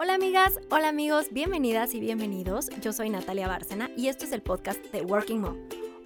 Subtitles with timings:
[0.00, 2.70] Hola amigas, hola amigos, bienvenidas y bienvenidos.
[2.80, 5.56] Yo soy Natalia Bárcena y esto es el podcast de Working Mom.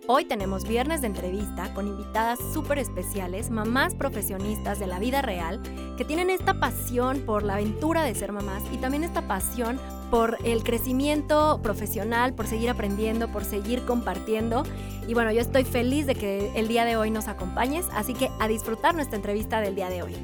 [0.06, 5.60] Hoy tenemos viernes de entrevista con invitadas súper especiales, mamás profesionistas de la vida real,
[5.98, 9.78] que tienen esta pasión por la aventura de ser mamás y también esta pasión
[10.10, 14.62] por el crecimiento profesional, por seguir aprendiendo, por seguir compartiendo.
[15.06, 18.30] Y bueno, yo estoy feliz de que el día de hoy nos acompañes, así que
[18.40, 20.16] a disfrutar nuestra entrevista del día de hoy.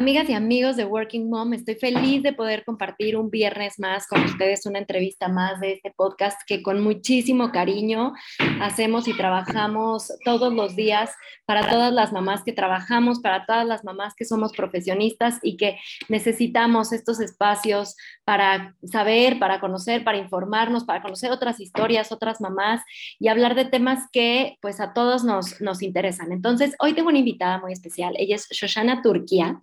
[0.00, 4.24] Amigas y amigos de Working Mom, estoy feliz de poder compartir un viernes más con
[4.24, 8.14] ustedes, una entrevista más de este podcast que con muchísimo cariño
[8.62, 11.10] hacemos y trabajamos todos los días
[11.44, 15.78] para todas las mamás que trabajamos, para todas las mamás que somos profesionistas y que
[16.08, 22.80] necesitamos estos espacios para saber, para conocer, para informarnos, para conocer otras historias, otras mamás
[23.18, 26.32] y hablar de temas que pues a todos nos, nos interesan.
[26.32, 29.60] Entonces, hoy tengo una invitada muy especial, ella es Shoshana Turquía.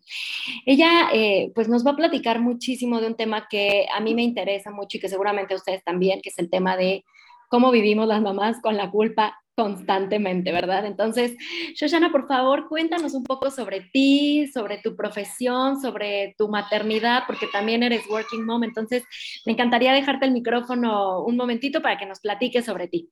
[0.66, 4.24] Ella eh, pues nos va a platicar muchísimo de un tema que a mí me
[4.24, 7.04] interesa mucho y que seguramente a ustedes también, que es el tema de
[7.50, 10.86] cómo vivimos las mamás con la culpa constantemente, ¿verdad?
[10.86, 11.36] Entonces,
[11.74, 17.48] Shoshana, por favor, cuéntanos un poco sobre ti, sobre tu profesión, sobre tu maternidad, porque
[17.48, 19.04] también eres working mom, entonces
[19.48, 23.10] me encantaría dejarte el micrófono un momentito para que nos platiques sobre ti.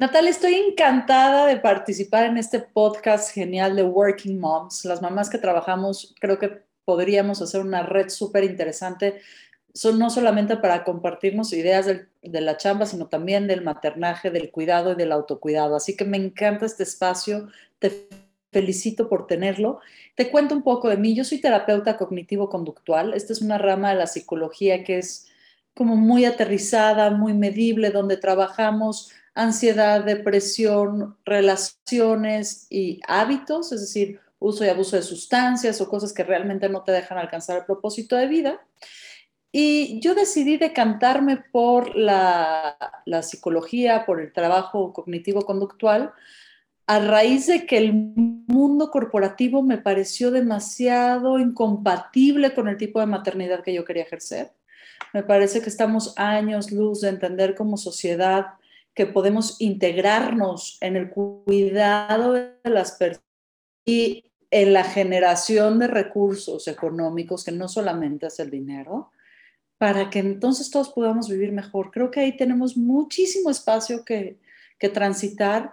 [0.00, 4.86] Natalia, estoy encantada de participar en este podcast genial de Working Moms.
[4.86, 9.20] Las mamás que trabajamos, creo que podríamos hacer una red súper interesante,
[9.94, 14.94] no solamente para compartirnos ideas de la chamba, sino también del maternaje, del cuidado y
[14.94, 15.76] del autocuidado.
[15.76, 18.08] Así que me encanta este espacio, te
[18.52, 19.80] felicito por tenerlo.
[20.14, 21.14] Te cuento un poco de mí.
[21.14, 23.12] Yo soy terapeuta cognitivo-conductual.
[23.12, 25.26] Esta es una rama de la psicología que es
[25.74, 34.64] como muy aterrizada, muy medible, donde trabajamos ansiedad, depresión, relaciones y hábitos, es decir, uso
[34.64, 38.26] y abuso de sustancias o cosas que realmente no te dejan alcanzar el propósito de
[38.26, 38.60] vida.
[39.52, 42.76] Y yo decidí decantarme por la,
[43.22, 46.12] psicología, por el trabajo cognitivo-conductual,
[46.86, 53.06] a raíz de que el mundo corporativo me pareció demasiado incompatible con el tipo de
[53.06, 54.52] maternidad que yo quería ejercer.
[55.12, 58.54] Me parece que estamos años luz de entender como sociedad
[59.00, 63.24] que podemos integrarnos en el cuidado de las personas
[63.86, 69.10] y en la generación de recursos económicos, que no solamente es el dinero,
[69.78, 71.90] para que entonces todos podamos vivir mejor.
[71.90, 74.36] Creo que ahí tenemos muchísimo espacio que,
[74.78, 75.72] que transitar.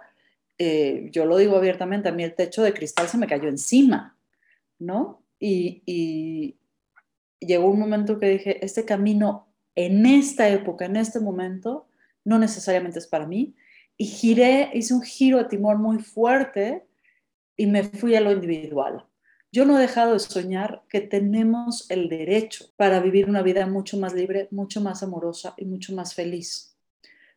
[0.56, 4.16] Eh, yo lo digo abiertamente, a mí el techo de cristal se me cayó encima,
[4.78, 5.22] ¿no?
[5.38, 6.56] Y, y
[7.40, 11.87] llegó un momento que dije, este camino en esta época, en este momento,
[12.28, 13.54] no necesariamente es para mí.
[13.96, 16.86] Y giré, hice un giro de timón muy fuerte
[17.56, 19.06] y me fui a lo individual.
[19.50, 23.96] Yo no he dejado de soñar que tenemos el derecho para vivir una vida mucho
[23.96, 26.76] más libre, mucho más amorosa y mucho más feliz.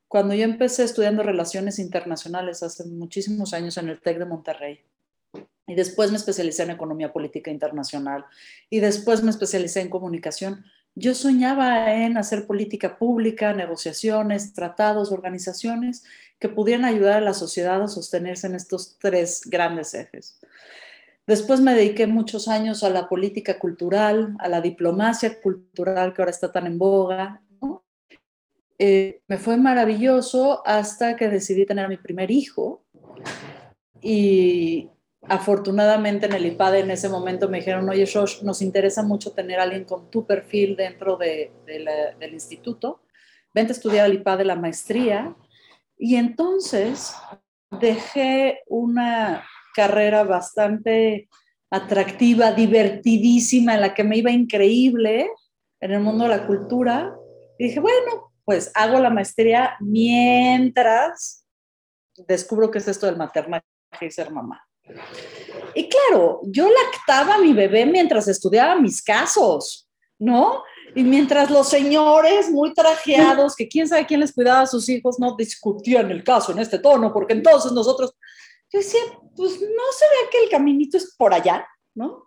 [0.10, 4.82] Cuando yo empecé estudiando relaciones internacionales hace muchísimos años en el TEC de Monterrey,
[5.68, 8.26] y después me especialicé en economía política internacional,
[8.70, 10.66] y después me especialicé en comunicación,
[10.96, 16.04] yo soñaba en hacer política pública, negociaciones, tratados, organizaciones
[16.40, 20.40] que pudieran ayudar a la sociedad a sostenerse en estos tres grandes ejes.
[21.28, 26.32] Después me dediqué muchos años a la política cultural, a la diplomacia cultural que ahora
[26.32, 27.42] está tan en boga.
[28.80, 32.84] Eh, me fue maravilloso hasta que decidí tener a mi primer hijo
[34.02, 34.90] y
[35.28, 39.60] afortunadamente en el IPAD en ese momento me dijeron, oye, Shosh, nos interesa mucho tener
[39.60, 43.02] a alguien con tu perfil dentro de, del instituto.
[43.54, 45.36] Vente a estudiar al IPAD de la maestría.
[45.98, 47.14] Y entonces
[47.80, 49.46] dejé una
[49.76, 51.30] carrera bastante
[51.70, 55.30] atractiva, divertidísima, en la que me iba increíble
[55.80, 57.16] en el mundo de la cultura.
[57.60, 61.46] Y dije, bueno, pues hago la maestría mientras
[62.28, 63.64] descubro qué es esto del maternaje
[64.02, 64.68] y ser mamá.
[65.74, 69.90] Y claro, yo lactaba a mi bebé mientras estudiaba mis casos,
[70.20, 70.64] ¿no?
[70.96, 75.20] Y mientras los señores muy trajeados, que quién sabe quién les cuidaba a sus hijos,
[75.20, 78.14] no discutían el caso en este tono, porque entonces nosotros,
[78.72, 79.00] yo decía,
[79.36, 81.66] pues no se ve que el caminito es por allá,
[81.96, 82.26] ¿no?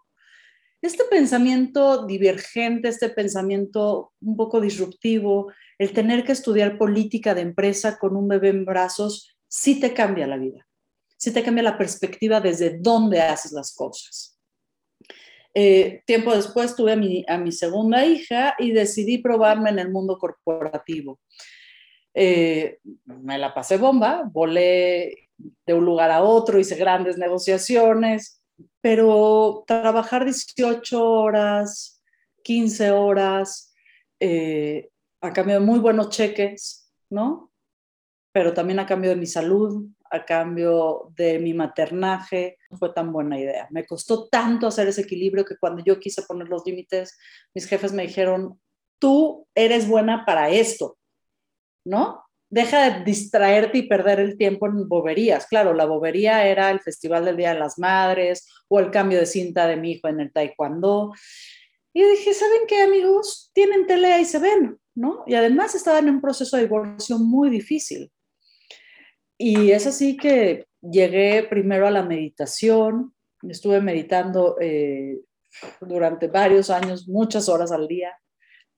[0.80, 7.98] Este pensamiento divergente, este pensamiento un poco disruptivo, el tener que estudiar política de empresa
[7.98, 10.66] con un bebé en brazos, sí te cambia la vida
[11.24, 14.38] sí te cambia la perspectiva desde dónde haces las cosas.
[15.54, 19.90] Eh, tiempo después tuve a mi, a mi, segunda hija y decidí probarme en el
[19.90, 21.18] mundo corporativo.
[22.12, 25.30] Eh, me la pasé bomba, volé
[25.66, 28.42] de un lugar a otro, hice grandes negociaciones,
[28.82, 32.02] pero trabajar 18 horas,
[32.42, 33.72] 15 horas,
[34.20, 34.90] eh,
[35.22, 37.50] a cambio de muy buenos cheques, ¿no?
[38.32, 43.12] Pero también a cambio de mi salud, a cambio de mi maternaje, no fue tan
[43.12, 43.66] buena idea.
[43.70, 47.18] Me costó tanto hacer ese equilibrio que cuando yo quise poner los límites,
[47.54, 48.60] mis jefes me dijeron,
[48.98, 50.96] tú eres buena para esto,
[51.84, 52.22] ¿no?
[52.48, 55.46] Deja de distraerte y perder el tiempo en boberías.
[55.46, 59.26] Claro, la bobería era el Festival del Día de las Madres o el cambio de
[59.26, 61.12] cinta de mi hijo en el taekwondo.
[61.92, 63.50] Y dije, ¿saben qué, amigos?
[63.52, 65.24] Tienen tele y se ven, ¿no?
[65.26, 68.12] Y además estaba en un proceso de divorcio muy difícil.
[69.38, 75.20] Y es así que llegué primero a la meditación, estuve meditando eh,
[75.80, 78.12] durante varios años, muchas horas al día,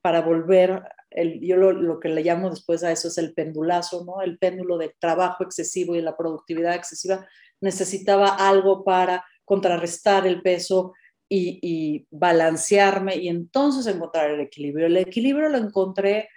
[0.00, 4.22] para volver, el, yo lo, que le llamo después a eso es el pendulazo, ¿no?
[4.22, 7.26] El péndulo del trabajo excesivo y la productividad excesiva.
[7.60, 10.94] Necesitaba algo para contrarrestar el peso
[11.28, 14.86] y, balancearme y entonces encontrar el equilibrio.
[14.86, 16.28] El equilibrio lo encontré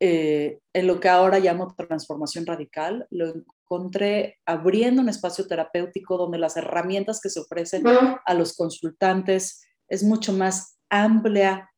[0.00, 3.32] eh, en lo que ahora llamo transformación radical, lo
[3.64, 10.02] encontré abriendo un espacio terapéutico donde las herramientas que se ofrecen a los consultantes es
[10.02, 11.70] mucho más amplia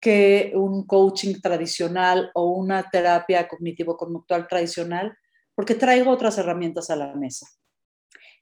[0.00, 5.16] que un coaching tradicional o una terapia cognitivo-conductual tradicional,
[5.54, 7.46] porque traigo otras herramientas a la mesa.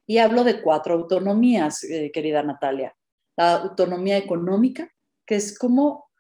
[0.06, 2.94] Y hablo de cuatro autonomías, eh, querida Natalia.
[3.36, 4.90] La autonomía económica,
[5.26, 6.10] que es como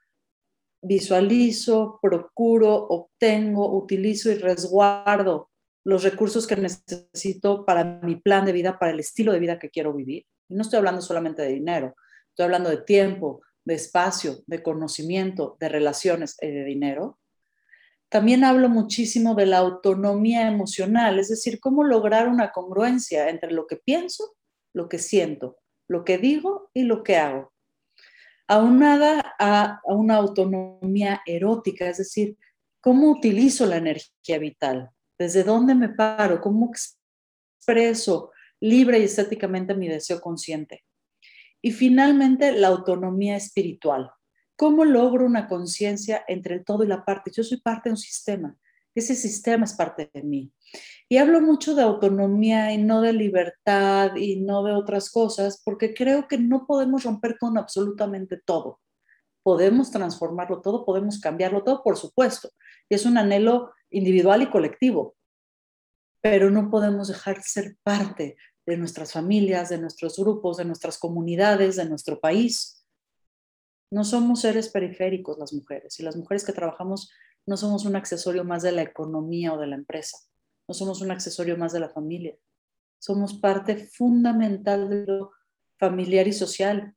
[0.82, 5.49] visualizo, procuro, obtengo, utilizo y resguardo
[5.90, 9.70] los recursos que necesito para mi plan de vida, para el estilo de vida que
[9.70, 10.24] quiero vivir.
[10.48, 11.96] Y no estoy hablando solamente de dinero,
[12.28, 17.18] estoy hablando de tiempo, de espacio, de conocimiento, de relaciones y de dinero.
[18.08, 23.66] También hablo muchísimo de la autonomía emocional, es decir, cómo lograr una congruencia entre lo
[23.66, 24.36] que pienso,
[24.72, 25.58] lo que siento,
[25.88, 27.52] lo que digo y lo que hago
[28.46, 32.36] aunada a, a una autonomía erótica, es decir,
[32.80, 39.86] cómo utilizo la energía vital, desde dónde me paro, cómo expreso libre y estéticamente mi
[39.86, 40.82] deseo consciente.
[41.60, 44.10] Y finalmente, la autonomía espiritual.
[44.56, 47.30] ¿Cómo logro una conciencia entre el todo y la parte?
[47.34, 48.56] Yo soy parte de un sistema.
[48.94, 50.54] Ese sistema es parte de mí.
[51.06, 55.92] Y hablo mucho de autonomía y no de libertad y no de otras cosas, porque
[55.92, 58.80] creo que no podemos romper con absolutamente todo.
[59.42, 62.48] Podemos transformarlo todo, podemos cambiarlo todo, por supuesto.
[62.88, 65.16] Y es un anhelo individual y colectivo,
[66.22, 70.98] pero no podemos dejar de ser parte de nuestras familias, de nuestros grupos, de nuestras
[70.98, 72.84] comunidades, de nuestro país.
[73.90, 77.10] No somos seres periféricos las mujeres y las mujeres que trabajamos
[77.46, 80.18] no somos un accesorio más de la economía o de la empresa,
[80.68, 82.36] no somos un accesorio más de la familia,
[83.00, 85.32] somos parte fundamental de lo
[85.78, 86.94] familiar y social.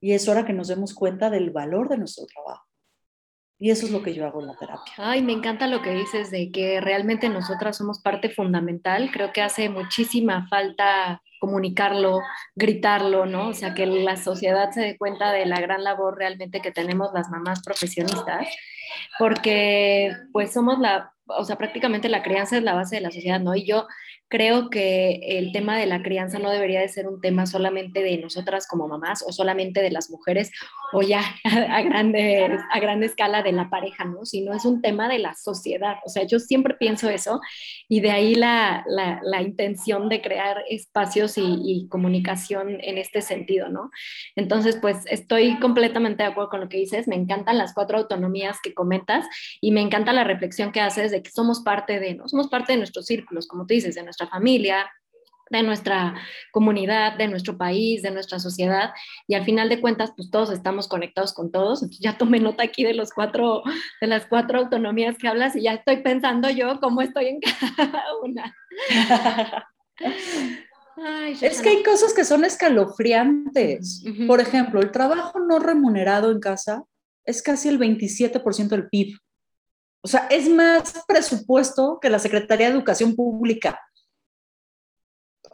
[0.00, 2.66] Y es hora que nos demos cuenta del valor de nuestro trabajo.
[3.58, 4.92] Y eso es lo que yo hago en la terapia.
[4.96, 9.10] Ay, me encanta lo que dices de que realmente nosotras somos parte fundamental.
[9.12, 12.20] Creo que hace muchísima falta comunicarlo,
[12.54, 13.48] gritarlo, ¿no?
[13.48, 17.10] O sea, que la sociedad se dé cuenta de la gran labor realmente que tenemos
[17.12, 18.48] las mamás profesionistas,
[19.18, 23.40] porque pues somos la, o sea, prácticamente la crianza es la base de la sociedad,
[23.40, 23.54] ¿no?
[23.54, 23.86] Y yo
[24.28, 28.18] creo que el tema de la crianza no debería de ser un tema solamente de
[28.18, 30.50] nosotras como mamás o solamente de las mujeres
[30.92, 34.24] o ya a grande, a grande escala de la pareja, ¿no?
[34.24, 35.96] Sino es un tema de la sociedad.
[36.04, 37.40] O sea, yo siempre pienso eso
[37.88, 43.20] y de ahí la, la, la intención de crear espacios y, y, comunicación en este
[43.20, 43.90] sentido, ¿no?
[44.36, 47.06] Entonces, pues estoy completamente de acuerdo con lo que dices.
[47.08, 49.26] Me encantan las cuatro autonomías que comentas
[49.60, 52.28] y me encanta la reflexión que haces de que somos parte de, ¿no?
[52.28, 54.86] Somos parte de nuestros círculos, como tú dices, de nuestra familia,
[55.50, 56.14] de nuestra
[56.52, 58.90] comunidad, de nuestro país, de nuestra sociedad,
[59.26, 61.82] y al final de cuentas, pues todos estamos conectados con todos.
[61.82, 63.62] Entonces ya tomé nota aquí de los cuatro,
[64.00, 67.40] de las cuatro autonomías que hablas, y ya estoy pensando yo cómo estoy en
[67.76, 68.54] cada una.
[71.40, 74.04] es que hay cosas que son escalofriantes.
[74.26, 76.84] Por ejemplo, el trabajo no remunerado en casa
[77.24, 79.18] es casi el 27% del PIB.
[80.02, 83.80] O sea, es más presupuesto que la Secretaría de Educación Pública.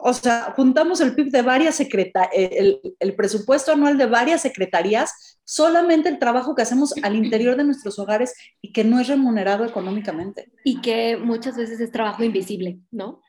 [0.03, 5.39] O sea, juntamos el PIB de varias secretarías, el, el, presupuesto anual de varias secretarías,
[5.43, 9.63] solamente el trabajo que hacemos al interior de nuestros hogares y que no es remunerado
[9.63, 10.51] económicamente.
[10.63, 13.21] Y que muchas veces es trabajo invisible, ¿no?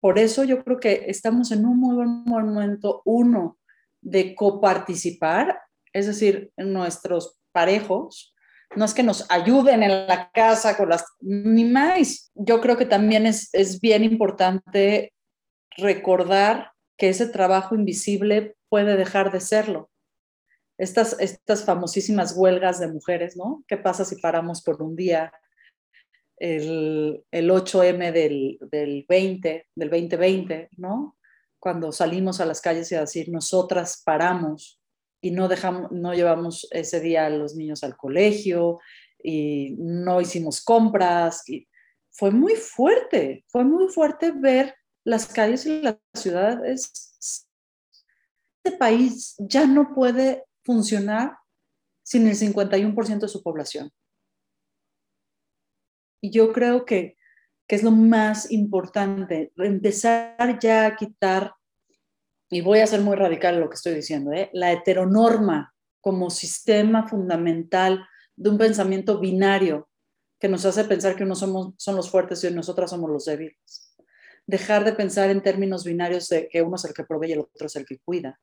[0.00, 3.58] Por eso yo creo que estamos en un muy buen momento, uno,
[4.00, 5.60] de coparticipar,
[5.92, 8.34] es decir, nuestros parejos,
[8.76, 12.30] no es que nos ayuden en la casa con las, ni más.
[12.34, 15.12] Yo creo que también es, es bien importante
[15.76, 19.90] recordar que ese trabajo invisible puede dejar de serlo.
[20.78, 23.64] Estas, estas famosísimas huelgas de mujeres, ¿no?
[23.66, 25.32] ¿Qué pasa si paramos por un día
[26.36, 31.16] el, 8M del, del 20, del 2020, ¿no?
[31.58, 34.80] Cuando salimos a las calles y a decir, nosotras paramos
[35.20, 38.78] y no, dejamos, no llevamos ese día a los niños al colegio
[39.22, 41.48] y no hicimos compras.
[41.48, 41.66] Y
[42.12, 44.74] fue muy fuerte, fue muy fuerte ver
[45.08, 47.46] las calles y las ciudades.
[48.62, 51.38] Este país ya no puede funcionar
[52.02, 53.90] sin el 51% de su población.
[56.20, 57.16] Y yo creo que,
[57.66, 61.54] que es lo más importante, empezar ya a quitar,
[62.50, 64.50] y voy a ser muy radical en lo que estoy diciendo, ¿eh?
[64.52, 69.88] la heteronorma como sistema fundamental de un pensamiento binario
[70.38, 73.87] que nos hace pensar que unos somos, son los fuertes y nosotras somos los débiles.
[74.48, 77.40] Dejar de pensar en términos binarios de que uno es el que provee y el
[77.40, 78.40] otro es el que cuida,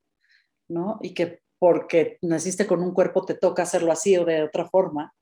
[0.70, 1.00] ¿no?
[1.02, 5.14] Y que porque naciste con un cuerpo te toca hacerlo así o de otra forma.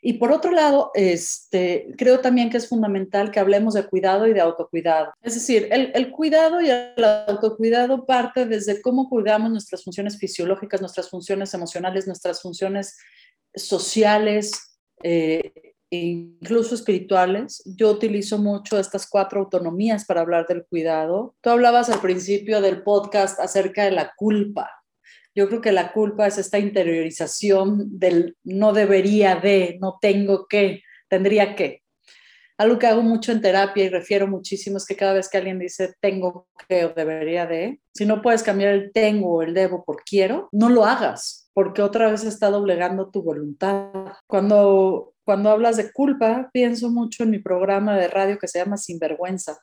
[0.00, 4.32] Y por otro lado, este, creo también que es fundamental que hablemos de cuidado y
[4.32, 5.12] de autocuidado.
[5.22, 10.80] Es decir, el, el, cuidado y el autocuidado parte desde cómo cuidamos nuestras funciones fisiológicas,
[10.80, 12.96] nuestras funciones emocionales, nuestras funciones
[13.54, 17.62] sociales, eh, incluso espirituales.
[17.64, 21.34] Yo utilizo mucho estas cuatro autonomías para hablar del cuidado.
[21.40, 24.70] Tú hablabas al principio del podcast acerca de la culpa.
[25.34, 30.82] Yo creo que la culpa es esta interiorización del no debería de, no tengo que,
[31.08, 31.82] tendría que.
[32.58, 35.60] Algo que hago mucho en terapia y refiero muchísimo es que cada vez que alguien
[35.60, 39.84] dice tengo que o debería de, si no puedes cambiar el tengo o el debo
[39.84, 43.92] por quiero, no lo hagas, porque otra vez está doblegando tu voluntad.
[44.26, 48.78] Cuando, cuando hablas de culpa, pienso mucho en mi programa de radio que se llama
[48.78, 49.60] Sinvergüenza,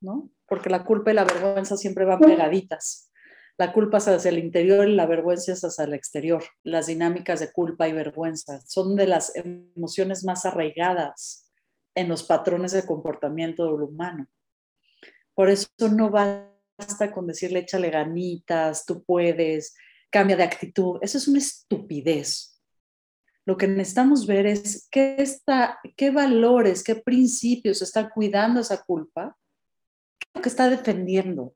[0.00, 0.30] ¿no?
[0.46, 3.10] Porque la culpa y la vergüenza siempre van pegaditas.
[3.58, 6.44] La culpa es hacia el interior y la vergüenza es hacia el exterior.
[6.62, 11.50] Las dinámicas de culpa y vergüenza son de las emociones más arraigadas
[11.96, 14.28] en los patrones de comportamiento del humano.
[15.34, 19.74] Por eso no basta con decirle échale ganitas, tú puedes,
[20.08, 20.98] cambia de actitud.
[21.02, 22.53] Eso es una estupidez.
[23.46, 29.36] Lo que necesitamos ver es qué, está, qué valores, qué principios está cuidando esa culpa,
[30.18, 31.54] qué es lo que está defendiendo,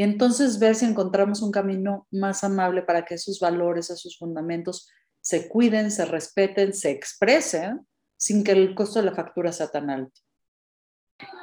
[0.00, 4.88] y entonces ver si encontramos un camino más amable para que esos valores, esos fundamentos
[5.20, 7.86] se cuiden, se respeten, se expresen
[8.16, 10.20] sin que el costo de la factura sea tan alto.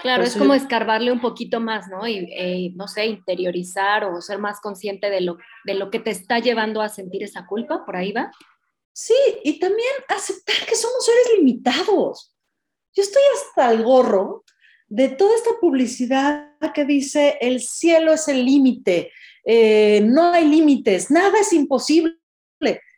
[0.02, 2.08] Claro, es como escarbarle un poquito más, ¿no?
[2.08, 6.10] Y, eh, no sé, interiorizar o ser más consciente de lo, de lo que te
[6.10, 8.32] está llevando a sentir esa culpa, por ahí va.
[9.00, 9.14] Sí,
[9.44, 12.36] y también aceptar que somos seres limitados.
[12.96, 14.44] Yo estoy hasta el gorro
[14.88, 19.12] de toda esta publicidad que dice el cielo es el límite,
[19.46, 22.18] eh, no hay límites, nada es imposible.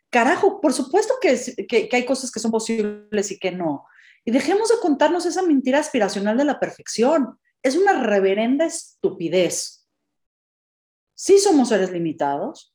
[0.08, 1.38] Carajo, por supuesto que,
[1.68, 3.84] que, hay cosas que son posibles y que no.
[4.24, 7.38] Y dejemos de contarnos esa mentira aspiracional de la perfección.
[7.62, 9.86] Es una reverenda estupidez.
[11.14, 12.74] Sí somos seres limitados.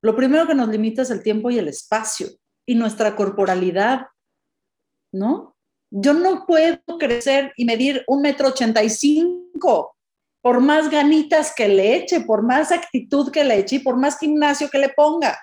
[0.00, 2.28] Lo primero que nos limita es el tiempo y el espacio
[2.66, 4.08] y nuestra corporalidad,
[5.12, 5.56] ¿no?
[5.90, 9.96] Yo no puedo crecer y medir un metro ochenta y cinco
[10.40, 14.18] por más ganitas que le eche, por más actitud que le eche y por más
[14.18, 15.38] gimnasio que le ponga.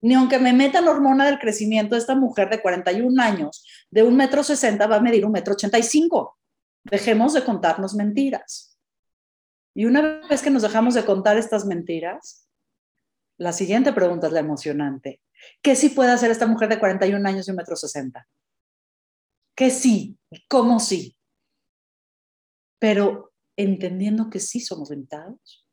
[0.00, 4.44] Ni aunque me metan hormona del crecimiento, esta mujer de 41 años, de un metro
[4.44, 6.38] sesenta, va a medir un metro ochenta y cinco.
[6.84, 8.78] Dejemos de contarnos mentiras.
[9.74, 12.48] Y una vez que nos dejamos de contar estas mentiras,
[13.38, 15.20] la siguiente pregunta es la emocionante.
[15.62, 18.26] ¿Qué sí puede hacer esta mujer de 41 años y un metro sesenta?
[19.58, 20.16] que sí,
[20.46, 21.16] cómo sí.
[22.78, 25.66] Pero entendiendo que sí somos limitados,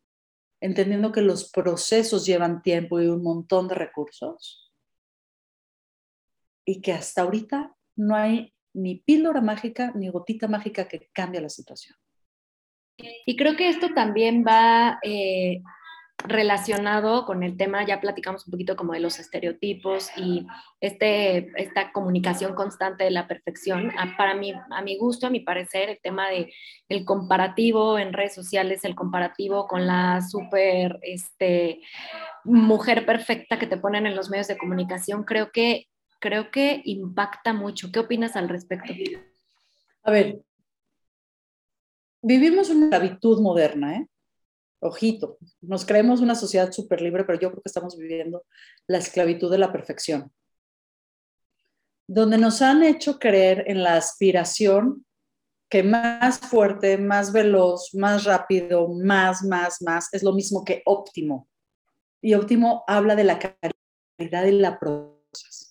[0.60, 4.74] entendiendo que los procesos llevan tiempo y un montón de recursos,
[6.65, 11.50] y que hasta ahorita no hay ni píldora mágica ni gotita mágica que cambie la
[11.50, 11.95] situación.
[12.98, 15.62] Y creo que esto también va eh,
[16.24, 20.48] relacionado con el tema, ya platicamos un poquito como de los estereotipos y
[20.79, 23.91] este, esta comunicación constante de la perfección.
[24.17, 26.53] Para mí, a mi gusto, a mi parecer, el tema de
[26.89, 31.81] el comparativo en redes sociales, el comparativo con la súper este,
[32.43, 35.88] mujer perfecta que te ponen en los medios de comunicación, creo que,
[36.19, 37.91] creo que impacta mucho.
[37.91, 38.93] ¿Qué opinas al respecto?
[40.03, 40.39] A ver,
[42.22, 44.07] vivimos una esclavitud moderna, ¿eh?
[44.86, 48.44] Ojito, nos creemos una sociedad súper libre, pero yo creo que estamos viviendo
[48.88, 50.32] la esclavitud de la perfección,
[52.08, 55.06] donde nos han hecho creer en la aspiración
[55.70, 61.50] que más fuerte, más veloz, más rápido, más, más, más, es lo mismo que óptimo.
[62.22, 65.64] Y óptimo habla de la calidad y la procesa.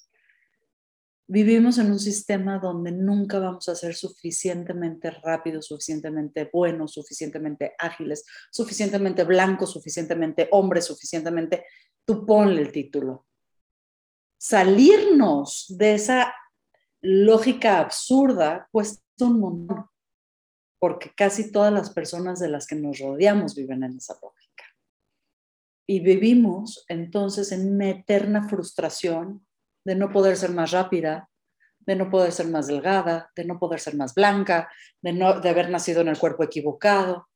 [1.26, 8.26] Vivimos en un sistema donde nunca vamos a ser suficientemente rápidos, suficientemente buenos, suficientemente ágiles,
[8.50, 11.64] suficientemente blancos, suficientemente hombres, suficientemente...
[12.06, 13.26] Tú ponle el título.
[14.38, 16.34] Salirnos de esa
[17.00, 19.86] lógica absurda cuesta un montón,
[20.78, 24.64] porque casi todas las personas de las que nos rodeamos viven en esa lógica.
[25.88, 29.43] Y vivimos entonces en una eterna frustración
[29.84, 31.28] de no poder ser más rápida,
[31.80, 34.70] de no poder ser más delgada, de no poder ser más blanca,
[35.02, 37.28] de, no, de haber nacido en el cuerpo equivocado.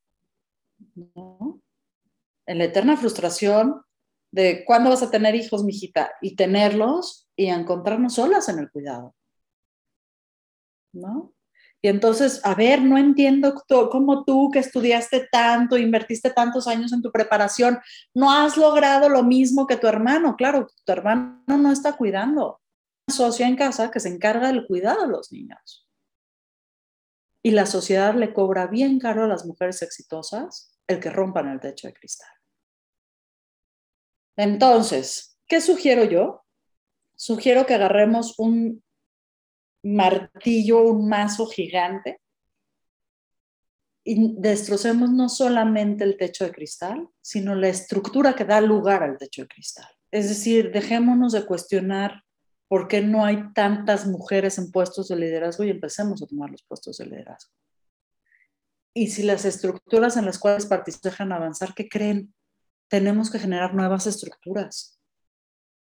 [2.46, 3.82] En la eterna frustración
[4.30, 9.14] de cuándo vas a tener hijos, mijita, y tenerlos y encontrarnos solas en el cuidado.
[10.92, 11.34] ¿No?
[11.80, 13.54] Y entonces, a ver, no entiendo
[13.90, 17.78] cómo tú que estudiaste tanto, invertiste tantos años en tu preparación,
[18.14, 20.34] no has logrado lo mismo que tu hermano.
[20.36, 22.60] Claro, tu hermano no está cuidando.
[23.06, 25.88] Una socia en casa que se encarga del cuidado de los niños.
[27.44, 31.60] Y la sociedad le cobra bien caro a las mujeres exitosas el que rompan el
[31.60, 32.28] techo de cristal.
[34.36, 36.44] Entonces, ¿qué sugiero yo?
[37.16, 38.82] Sugiero que agarremos un
[39.82, 42.20] martillo, un mazo gigante
[44.04, 49.18] y destrocemos no solamente el techo de cristal, sino la estructura que da lugar al
[49.18, 49.88] techo de cristal.
[50.10, 52.24] Es decir, dejémonos de cuestionar
[52.68, 56.62] por qué no hay tantas mujeres en puestos de liderazgo y empecemos a tomar los
[56.62, 57.52] puestos de liderazgo.
[58.94, 62.34] Y si las estructuras en las cuales participan avanzar, ¿qué creen?
[62.88, 64.98] Tenemos que generar nuevas estructuras.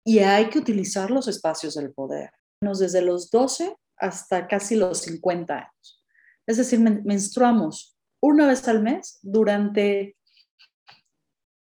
[0.05, 2.31] Y hay que utilizar los espacios del poder
[2.73, 6.05] desde los 12 hasta casi los 50 años.
[6.47, 10.17] Es decir, menstruamos una vez al mes durante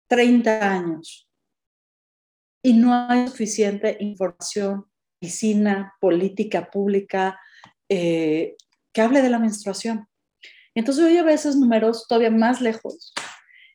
[0.08, 1.28] 30 años.
[2.62, 4.86] Y no hay suficiente información,
[5.20, 7.38] medicina, política pública
[7.88, 8.56] eh,
[8.92, 10.08] que hable de la menstruación.
[10.74, 13.14] Entonces yo llevé esos números todavía más lejos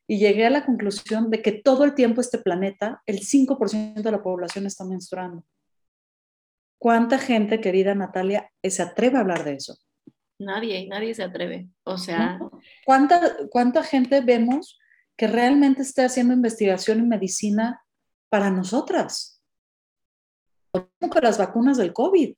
[0.08, 4.12] y llegué a la conclusión de que todo el tiempo este planeta, el 5% de
[4.12, 5.46] la población está menstruando.
[6.82, 9.78] ¿Cuánta gente, querida Natalia, se atreve a hablar de eso?
[10.40, 11.70] Nadie, nadie se atreve.
[11.84, 12.40] O sea...
[12.84, 14.80] ¿Cuánta, ¿Cuánta gente vemos
[15.16, 17.86] que realmente está haciendo investigación en medicina
[18.30, 19.44] para nosotras?
[20.72, 22.34] Como con las vacunas del COVID.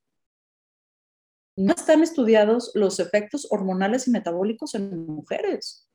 [1.56, 5.90] No están estudiados los efectos hormonales y metabólicos en mujeres.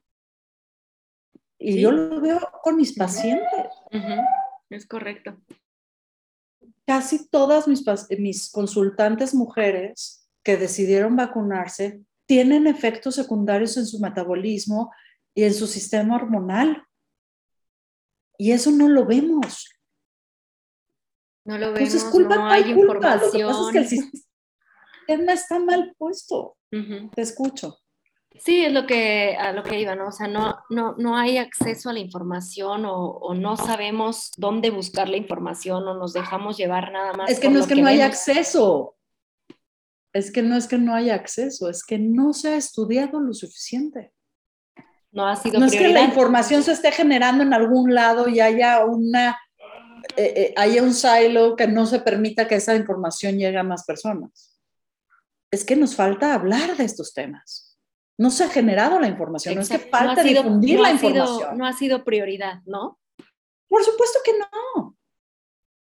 [1.58, 3.66] Y yo lo veo con mis pacientes.
[4.70, 5.36] Es correcto
[6.88, 7.84] casi todas mis,
[8.18, 14.90] mis consultantes mujeres que decidieron vacunarse tienen efectos secundarios en su metabolismo
[15.34, 16.82] y en su sistema hormonal.
[18.38, 19.68] Y eso no lo vemos.
[21.44, 23.42] No lo vemos, culpa, no hay, información.
[23.42, 26.56] Lo que pasa es que el sistema está mal puesto.
[26.70, 27.76] Te escucho.
[28.44, 30.08] Sí, es lo que, a lo que iba, ¿no?
[30.08, 35.08] O sea, no, no, no hay acceso a la información o, no sabemos dónde buscar
[35.08, 37.30] la información o nos dejamos llevar nada más.
[37.30, 38.96] Es que no es que, no hay acceso.
[40.12, 43.32] Es que no es que no haya acceso, es que no se ha estudiado lo
[43.34, 44.12] suficiente.
[45.10, 48.40] No ha sido No es que la información se esté generando en algún lado y
[48.40, 49.38] haya una
[50.16, 53.84] eh, eh, haya un silo que no se permita que esa información llegue a más
[53.84, 54.58] personas.
[55.50, 57.67] Es que nos falta hablar de estos temas
[58.18, 61.56] no se ha generado la información, no es que falta difundir la información.
[61.56, 62.98] no ha sido prioridad, ¿no?
[63.68, 64.96] Por supuesto que no.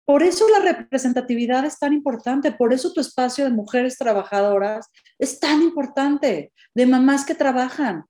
[0.06, 5.40] Por eso la representatividad es tan importante, por eso tu espacio de mujeres trabajadoras es
[5.40, 8.06] tan importante, de mamás que trabajan.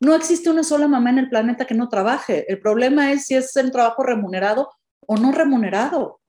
[0.00, 2.50] No existe una sola mamá en el planeta que no trabaje.
[2.50, 4.70] El problema es si es el trabajo remunerado
[5.06, 6.20] o no remunerado.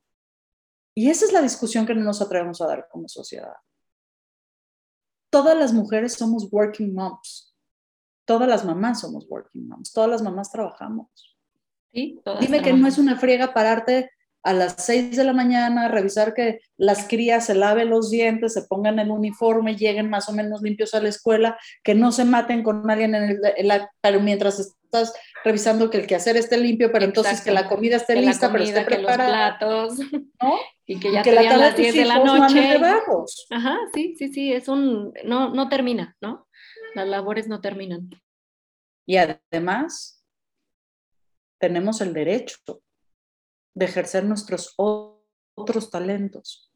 [0.98, 3.54] Y esa es la discusión que no nos atrevemos a dar como sociedad
[5.36, 7.54] todas las mujeres somos working moms.
[8.24, 9.92] Todas las mamás somos working moms.
[9.92, 11.36] Todas las mamás trabajamos.
[11.92, 14.12] Dime que no es una friega pararte
[14.44, 18.62] a las 6 de la mañana, revisar que las crías se laven los dientes, se
[18.62, 22.64] pongan el uniforme, lleguen más o menos limpios a la escuela, que no se maten
[22.64, 23.24] con alguien en,
[23.58, 27.98] el, pero mientras estás revisando que el quehacer esté limpio, pero entonces que la comida
[27.98, 29.58] esté lista, pero esté preparada.
[29.58, 30.12] Que los platos.
[30.42, 30.56] ¿no?
[30.88, 32.80] Y que ya que la las 10 de la noche.
[33.50, 36.48] Ajá, sí, sí, sí, es un, no, no termina, ¿no?
[36.94, 38.10] Las labores no terminan.
[39.08, 40.24] Y además,
[41.60, 42.60] tenemos el derecho
[43.74, 46.72] de ejercer nuestros otros talentos.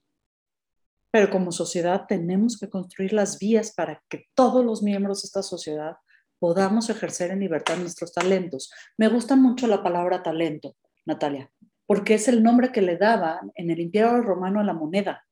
[1.12, 5.42] Pero como sociedad tenemos que construir las vías para que todos los miembros de esta
[5.42, 5.98] sociedad
[6.40, 8.72] podamos ejercer en libertad nuestros talentos.
[8.98, 11.52] Me gusta mucho la palabra talento, Natalia,
[11.90, 15.26] porque es el nombre que le daban en el Imperio Romano a la moneda.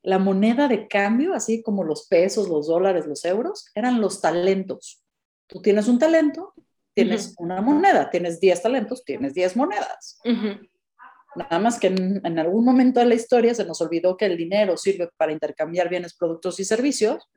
[0.00, 5.04] La moneda de cambio, así como los pesos, los dólares, los euros, eran los talentos.
[5.46, 6.54] Tú tienes un talento,
[6.94, 10.18] tienes una moneda, tienes 10 talentos, tienes 10 monedas.
[10.24, 14.78] Nada más que en, algún momento de la historia se nos olvidó que el dinero
[14.78, 17.28] sirve para intercambiar bienes, productos y servicios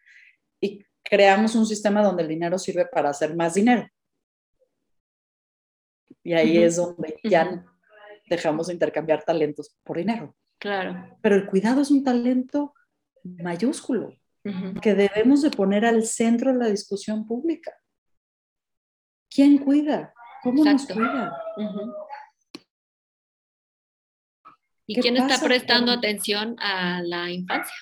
[0.61, 3.85] y creamos un sistema donde el dinero sirve para hacer más dinero.
[6.23, 7.65] Y ahí es donde ya
[8.29, 10.35] dejamos de intercambiar talentos por dinero.
[10.59, 11.17] Claro.
[11.21, 12.73] Pero el cuidado es un talento
[13.23, 14.13] mayúsculo
[14.81, 17.71] que debemos de poner al centro de la discusión pública.
[19.29, 20.13] ¿Quién cuida?
[20.43, 21.37] ¿Cómo nos cuida?
[24.87, 27.75] ¿Y quién está prestando atención a la infancia?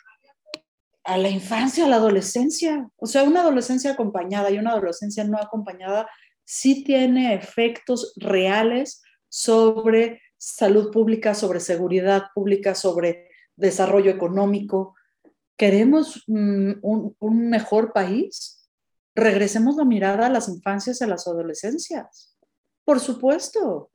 [1.06, 2.89] A la infancia, a la adolescencia.
[2.97, 6.10] O sea, una adolescencia acompañada y una adolescencia no acompañada
[6.48, 14.96] sí tiene efectos reales sobre salud pública, sobre seguridad pública, sobre desarrollo económico.
[15.58, 18.70] ¿Queremos mm, un, un mejor país?
[19.14, 22.38] Regresemos la mirada a las infancias y a las adolescencias.
[22.86, 23.92] Por supuesto.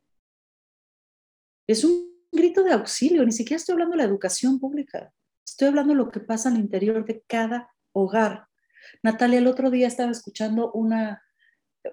[1.67, 5.13] Es un grito de auxilio, ni siquiera estoy hablando de la educación pública,
[5.47, 8.49] estoy hablando de lo que pasa al interior de cada hogar.
[9.03, 11.23] Natalia, el otro día estaba escuchando una,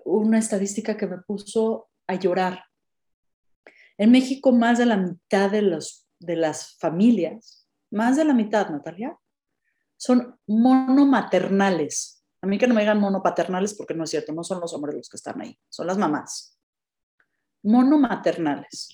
[0.05, 2.63] una estadística que me puso a llorar.
[3.97, 8.69] En México, más de la mitad de, los, de las familias, más de la mitad,
[8.69, 9.17] Natalia,
[9.97, 12.23] son monomaternales.
[12.41, 14.95] A mí que no me digan monopaternales porque no es cierto, no son los hombres
[14.95, 16.57] los que están ahí, son las mamás.
[17.63, 18.89] Monomaternales.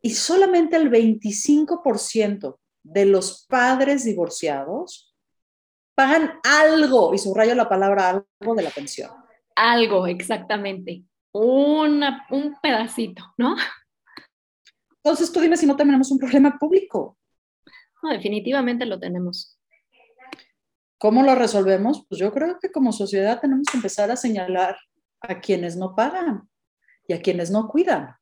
[0.00, 5.13] Y solamente el 25% de los padres divorciados
[5.94, 9.10] pagan algo, y subrayo la palabra algo de la pensión.
[9.56, 11.04] Algo, exactamente.
[11.32, 13.56] Una, un pedacito, ¿no?
[15.02, 17.18] Entonces tú dime si no tenemos un problema público.
[18.02, 19.58] No, definitivamente lo tenemos.
[20.98, 22.06] ¿Cómo lo resolvemos?
[22.08, 24.76] Pues yo creo que como sociedad tenemos que empezar a señalar
[25.20, 26.48] a quienes no pagan
[27.06, 28.14] y a quienes no cuidan.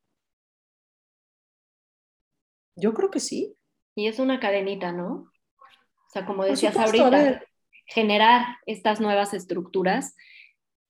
[2.75, 3.55] Yo creo que sí.
[3.95, 5.13] Y es una cadenita, ¿no?
[5.13, 7.43] O sea, como decías ahorita,
[7.85, 10.15] generar estas nuevas estructuras,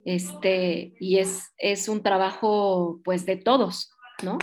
[0.06, 3.92] este, y es, es un trabajo, pues, de todos,
[4.24, 4.38] ¿no?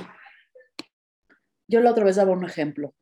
[1.68, 2.94] Yo la otra vez daba un ejemplo.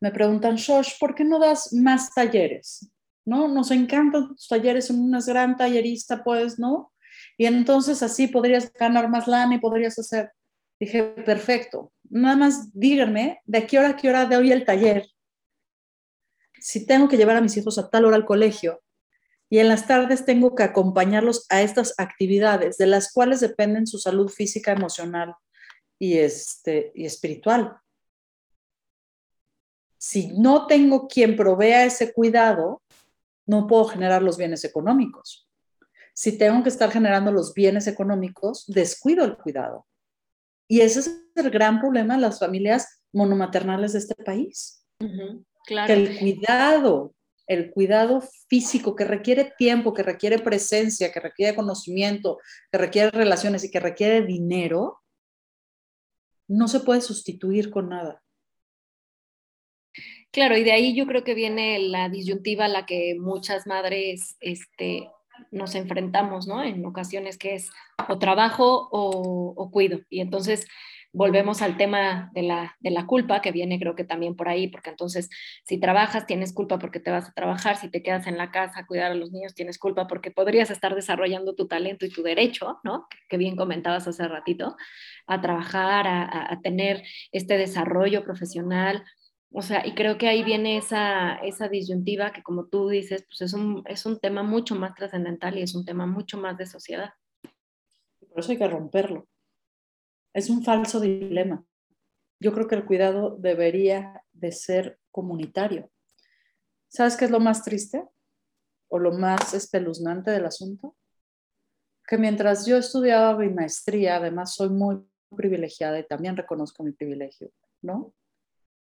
[0.00, 2.90] Me preguntan, Shosh, ¿por qué no das más talleres?
[3.24, 3.48] ¿No?
[3.48, 6.92] Nos encantan tus talleres, son unas gran tallerista, pues, ¿no?
[7.38, 10.30] Y entonces así podrías ganar más lana y podrías hacer.
[10.78, 15.08] Dije, perfecto, nada más díganme de qué hora a qué hora de hoy el taller.
[16.64, 18.80] Si tengo que llevar a mis hijos a tal hora al colegio
[19.50, 23.98] y en las tardes tengo que acompañarlos a estas actividades de las cuales dependen su
[23.98, 25.34] salud física, emocional
[25.98, 27.76] y, este, y espiritual.
[29.98, 32.80] Si no tengo quien provea ese cuidado,
[33.44, 35.46] no puedo generar los bienes económicos.
[36.14, 39.86] Si tengo que estar generando los bienes económicos, descuido el cuidado.
[40.66, 44.82] Y ese es el gran problema de las familias monomaternales de este país.
[45.66, 47.14] Que el cuidado,
[47.46, 52.38] el cuidado físico que requiere tiempo, que requiere presencia, que requiere conocimiento,
[52.70, 55.00] que requiere relaciones y que requiere dinero,
[56.48, 58.22] no se puede sustituir con nada.
[60.30, 64.36] Claro, y de ahí yo creo que viene la disyuntiva a la que muchas madres
[64.40, 65.08] este,
[65.50, 66.62] nos enfrentamos, ¿no?
[66.62, 67.70] En ocasiones que es
[68.08, 70.00] o trabajo o, cuido.
[70.10, 70.66] Y entonces
[71.14, 74.68] volvemos al tema de la, de la, culpa, que viene creo que también por ahí,
[74.68, 75.30] porque entonces
[75.64, 78.80] si trabajas tienes culpa porque te vas a trabajar, si te quedas en la casa
[78.80, 82.22] a cuidar a los niños tienes culpa porque podrías estar desarrollando tu talento y tu
[82.22, 83.06] derecho, ¿no?
[83.28, 84.76] Que bien comentabas hace ratito,
[85.26, 89.04] a trabajar, a, a tener este desarrollo profesional,
[89.56, 93.40] o sea, y creo que ahí viene esa, esa disyuntiva que como tú dices, pues
[93.40, 96.66] es un, es un tema mucho más trascendental y es un tema mucho más de
[96.66, 97.10] sociedad.
[98.28, 99.28] Por eso hay que romperlo.
[100.34, 101.64] Es un falso dilema.
[102.40, 105.90] Yo creo que el cuidado debería de ser comunitario.
[106.88, 108.06] ¿Sabes qué es lo más triste
[108.88, 110.94] o lo más espeluznante del asunto?
[112.06, 115.02] Que mientras yo estudiaba mi maestría, además soy muy
[115.34, 118.12] privilegiada y también reconozco mi privilegio, ¿no?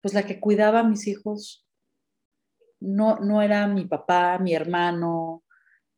[0.05, 1.67] pues la que cuidaba a mis hijos
[2.79, 5.43] no, no era mi papá, mi hermano,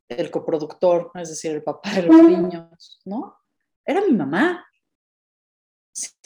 [0.07, 3.35] el coproductor, es decir, el papá de los niños, ¿no?
[3.83, 4.65] Era mi mamá.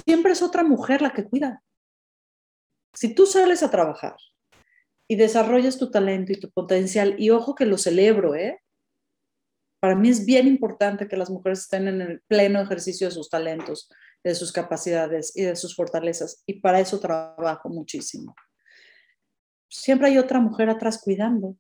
[0.06, 1.64] Siempre es otra mujer la que cuida.
[2.94, 4.18] Si tú sales a trabajar
[5.08, 8.62] y desarrollas tu talento y tu potencial, y ojo que lo celebro, ¿eh?
[9.80, 13.30] Para mí es bien importante que las mujeres estén en el pleno ejercicio de sus
[13.30, 13.90] talentos,
[14.24, 18.36] de sus capacidades y de sus fortalezas, y para eso trabajo muchísimo.
[19.70, 21.56] Siempre hay otra mujer atrás cuidando.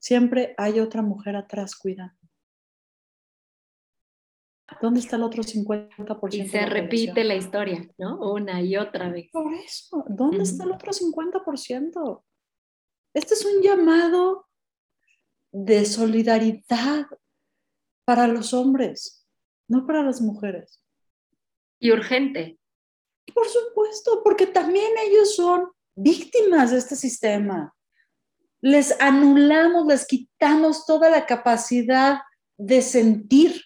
[0.00, 2.21] Siempre hay otra mujer atrás cuidando.
[4.82, 6.34] ¿Dónde está el otro 50%?
[6.34, 8.18] Y se repite la historia, ¿no?
[8.32, 9.30] Una y otra vez.
[9.30, 12.24] Por eso, ¿dónde está el otro 50%?
[13.14, 14.48] Este es un llamado
[15.52, 17.06] de solidaridad
[18.04, 19.24] para los hombres,
[19.68, 20.84] no para las mujeres.
[21.78, 22.58] Y urgente.
[23.32, 27.72] Por supuesto, porque también ellos son víctimas de este sistema.
[28.60, 32.18] Les anulamos, les quitamos toda la capacidad
[32.56, 33.62] de sentir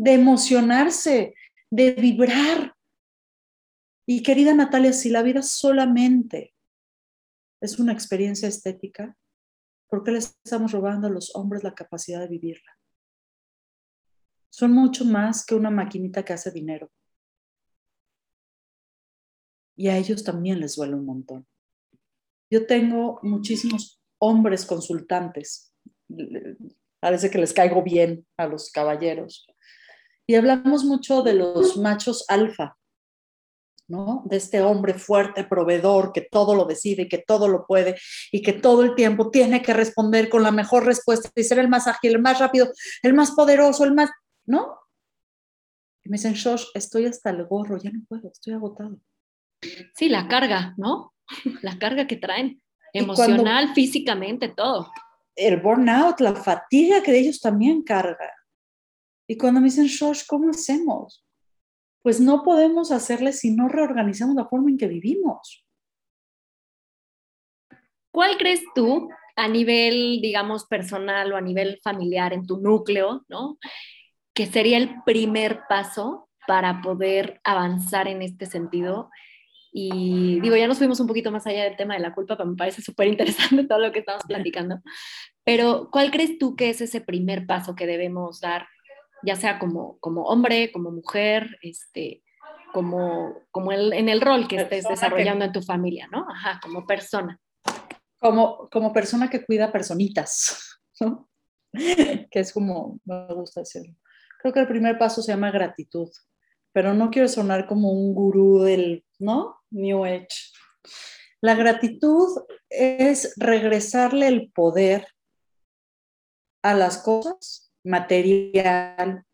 [0.00, 1.34] de emocionarse,
[1.70, 2.74] de vibrar.
[4.06, 6.54] Y querida Natalia, si la vida solamente
[7.60, 9.14] es una experiencia estética,
[9.90, 12.78] ¿por qué le estamos robando a los hombres la capacidad de vivirla?
[14.48, 16.90] Son mucho más que una maquinita que hace dinero.
[19.76, 21.46] Y a ellos también les duele un montón.
[22.50, 25.74] Yo tengo muchísimos hombres consultantes.
[27.00, 29.46] Parece que les caigo bien a los caballeros.
[30.30, 32.78] Y hablamos mucho de los machos alfa,
[33.88, 34.22] ¿no?
[34.26, 37.96] De este hombre fuerte, proveedor, que todo lo decide, que todo lo puede
[38.30, 41.68] y que todo el tiempo tiene que responder con la mejor respuesta y ser el
[41.68, 42.70] más ágil, el más rápido,
[43.02, 44.08] el más poderoso, el más,
[44.46, 44.78] ¿no?
[46.04, 49.00] Y me dicen, Shosh, estoy hasta el gorro, ya no puedo, estoy agotado.
[49.96, 51.12] Sí, la carga, ¿no?
[51.62, 52.62] La carga que traen,
[52.92, 54.92] emocional, físicamente, todo.
[55.34, 58.30] El burnout, la fatiga que ellos también cargan.
[59.30, 61.24] Y cuando me dicen, Shosh, ¿cómo hacemos?
[62.02, 65.64] Pues no podemos hacerle si no reorganizamos la forma en que vivimos.
[68.10, 73.56] ¿Cuál crees tú a nivel, digamos, personal o a nivel familiar en tu núcleo, ¿no?
[74.34, 79.10] Que sería el primer paso para poder avanzar en este sentido.
[79.72, 82.50] Y digo, ya nos fuimos un poquito más allá del tema de la culpa, pero
[82.50, 84.80] me parece súper interesante todo lo que estamos platicando.
[85.44, 88.66] Pero, ¿cuál crees tú que es ese primer paso que debemos dar
[89.22, 92.22] ya sea como, como hombre, como mujer, este,
[92.72, 96.26] como, como el, en el rol que estés desarrollando en tu familia, ¿no?
[96.28, 97.38] Ajá, como persona.
[98.18, 101.28] Como, como persona que cuida personitas, ¿no?
[101.72, 103.94] que es como me gusta decirlo.
[104.40, 106.08] Creo que el primer paso se llama gratitud,
[106.72, 109.60] pero no quiero sonar como un gurú del, ¿no?
[109.70, 110.28] New Age.
[111.40, 112.28] La gratitud
[112.68, 115.06] es regresarle el poder
[116.62, 119.24] a las cosas material,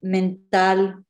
[0.00, 1.04] mental,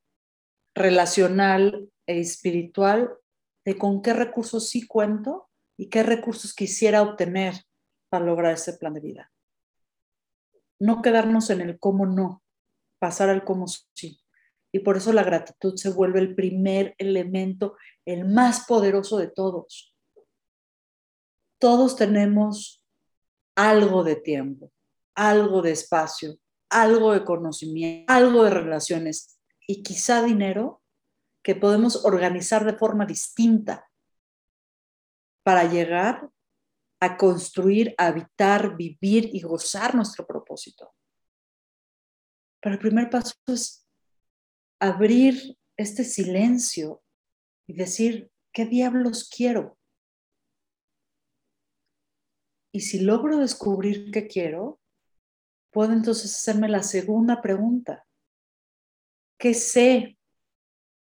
[0.74, 3.16] relacional e espiritual
[3.64, 7.54] de con qué recursos sí cuento y qué recursos quisiera obtener
[8.08, 9.32] para lograr ese plan de vida.
[10.78, 12.42] No quedarnos en el cómo no,
[12.98, 14.20] pasar al cómo sí.
[14.72, 19.94] Y por eso la gratitud se vuelve el primer elemento, el más poderoso de todos.
[21.58, 22.84] Todos tenemos
[23.56, 24.72] algo de tiempo,
[25.14, 26.38] algo de espacio,
[26.74, 30.82] algo de conocimiento, algo de relaciones y quizá dinero
[31.42, 33.88] que podemos organizar de forma distinta
[35.44, 36.28] para llegar
[37.00, 40.94] a construir, habitar, vivir y gozar nuestro propósito.
[42.60, 43.86] Pero el primer paso es
[44.80, 47.02] abrir este silencio
[47.68, 49.78] y decir, ¿qué diablos quiero?
[52.72, 54.80] Y si logro descubrir qué quiero,
[55.74, 58.06] puedo entonces hacerme la segunda pregunta.
[59.38, 60.16] ¿Qué sé?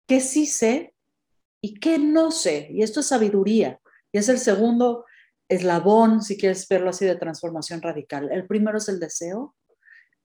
[0.07, 0.95] ¿Qué sí sé?
[1.61, 2.69] ¿Y qué no sé?
[2.71, 3.79] Y esto es sabiduría.
[4.11, 5.05] Y es el segundo
[5.49, 8.31] eslabón, si quieres verlo así, de transformación radical.
[8.31, 9.55] El primero es el deseo.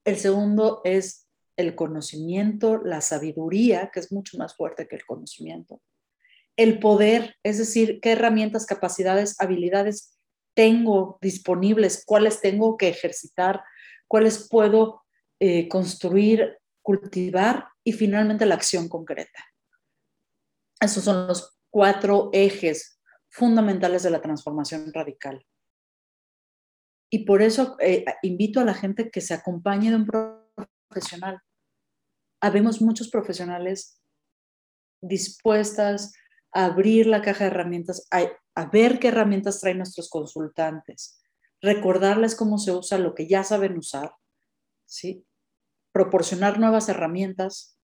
[0.04, 5.82] El segundo es el conocimiento, la sabiduría, que es mucho más fuerte que el conocimiento.
[6.56, 10.16] El poder, es decir, qué herramientas, capacidades, habilidades
[10.54, 13.62] tengo disponibles, cuáles tengo que ejercitar
[14.10, 15.04] cuáles puedo
[15.38, 19.44] eh, construir, cultivar y finalmente la acción concreta.
[20.80, 25.46] Esos son los cuatro ejes fundamentales de la transformación radical.
[27.08, 30.08] Y por eso eh, invito a la gente que se acompañe de un
[30.88, 31.40] profesional.
[32.42, 34.02] Habemos muchos profesionales
[35.00, 36.14] dispuestas
[36.52, 41.22] a abrir la caja de herramientas, a ver qué herramientas traen nuestros consultantes,
[41.62, 44.12] recordarles cómo se usa lo que ya saben usar,
[44.84, 45.24] ¿sí?
[45.92, 47.76] proporcionar nuevas herramientas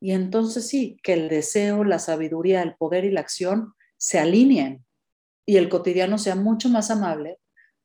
[0.00, 4.84] Y entonces sí, que el deseo, la sabiduría, el poder y la acción se alineen
[5.46, 7.38] y el cotidiano sea mucho más amable,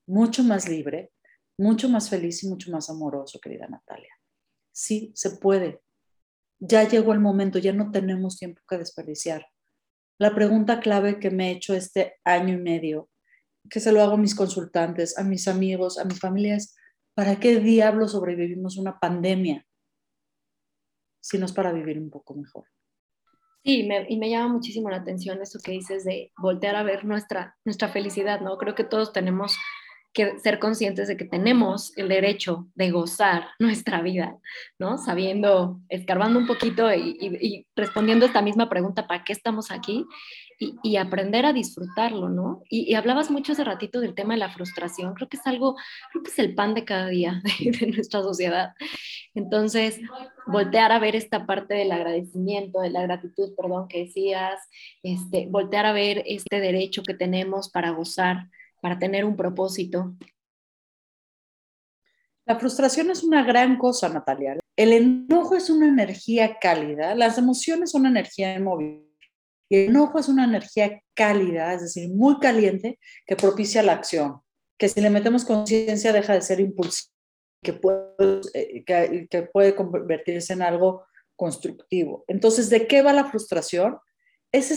[0.08, 1.12] mucho más libre,
[1.58, 4.14] mucho más feliz y mucho más amoroso, querida Natalia.
[4.74, 5.82] Sí, se puede.
[6.60, 9.46] Ya llegó el momento, ya no tenemos tiempo que desperdiciar.
[10.18, 13.10] La pregunta clave que me he hecho este año y medio,
[13.70, 16.76] que se lo hago a mis consultantes, a mis amigos, a mi familia, es,
[17.14, 19.66] ¿para qué diablo sobrevivimos una pandemia?
[21.22, 22.66] Si no es para vivir un poco mejor.
[23.64, 27.56] Sí, y me llama muchísimo la atención eso que dices de voltear a ver nuestra,
[27.64, 28.58] nuestra felicidad, ¿no?
[28.58, 29.56] Creo que todos tenemos
[30.14, 34.38] que ser conscientes de que tenemos el derecho de gozar nuestra vida,
[34.80, 34.98] ¿no?
[34.98, 40.06] Sabiendo, escarbando un poquito y, respondiendo esta misma pregunta, ¿para qué estamos aquí?
[40.84, 42.62] Y, aprender a disfrutarlo, ¿no?
[42.70, 45.76] Y, hablabas mucho hace ratito del tema de la frustración, creo que es algo,
[46.12, 48.74] creo que es el pan de cada día de nuestra sociedad.
[49.34, 50.00] Entonces,
[50.46, 54.60] voltear a ver esta parte del agradecimiento, de la gratitud, perdón, que decías,
[55.02, 58.48] este, voltear a ver este derecho que tenemos para gozar,
[58.82, 60.14] para tener un propósito.
[62.46, 64.58] La frustración es una gran cosa, Natalia.
[64.76, 69.11] El enojo es una energía cálida, las emociones son energía en movimiento.
[69.72, 74.42] Y el enojo es una energía cálida, es decir, muy caliente, que propicia la acción,
[74.78, 77.14] que si le metemos conciencia deja de ser impulsivo
[77.64, 81.06] que puede, eh, convertirse en algo
[81.38, 82.26] constructivo.
[82.28, 83.98] Entonces, ¿de qué va la frustración?
[84.52, 84.72] Es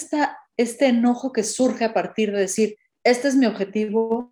[0.56, 4.30] este enojo que surge a partir de decir, este es mi objetivo,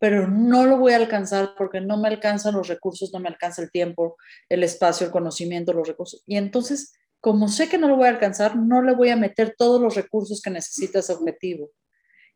[0.00, 3.62] pero no lo voy a alcanzar porque no me alcanzan los recursos, no me alcanza
[3.62, 4.16] el tiempo,
[4.48, 6.24] el espacio, el conocimiento, los recursos.
[6.26, 9.54] Y entonces, como sé que no lo voy a alcanzar, no le voy a meter
[9.56, 11.70] todos los recursos que necesita ese objetivo.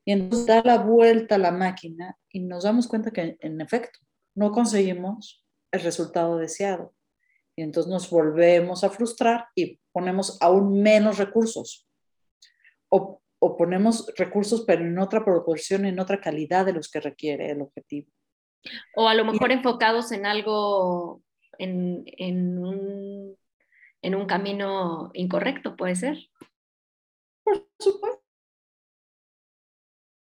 [0.04, 3.98] Y entonces da la vuelta a la máquina y nos damos cuenta que en efecto
[4.36, 6.94] no conseguimos el resultado deseado.
[7.56, 11.88] Y entonces nos volvemos a frustrar y ponemos aún menos recursos.
[12.88, 13.20] O,
[13.58, 18.08] ponemos recursos, pero en otra proporción, en otra calidad de los que requiere el objetivo.
[18.94, 21.22] O a lo mejor enfocados en algo,
[21.58, 23.36] en, en, un,
[24.06, 26.16] en un camino incorrecto, puede ser.
[27.42, 28.22] Por supuesto.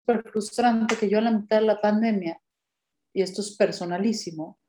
[0.07, 2.41] Es frustrante que yo a la mitad de la pandemia,
[3.13, 4.59] y esto es personalísimo,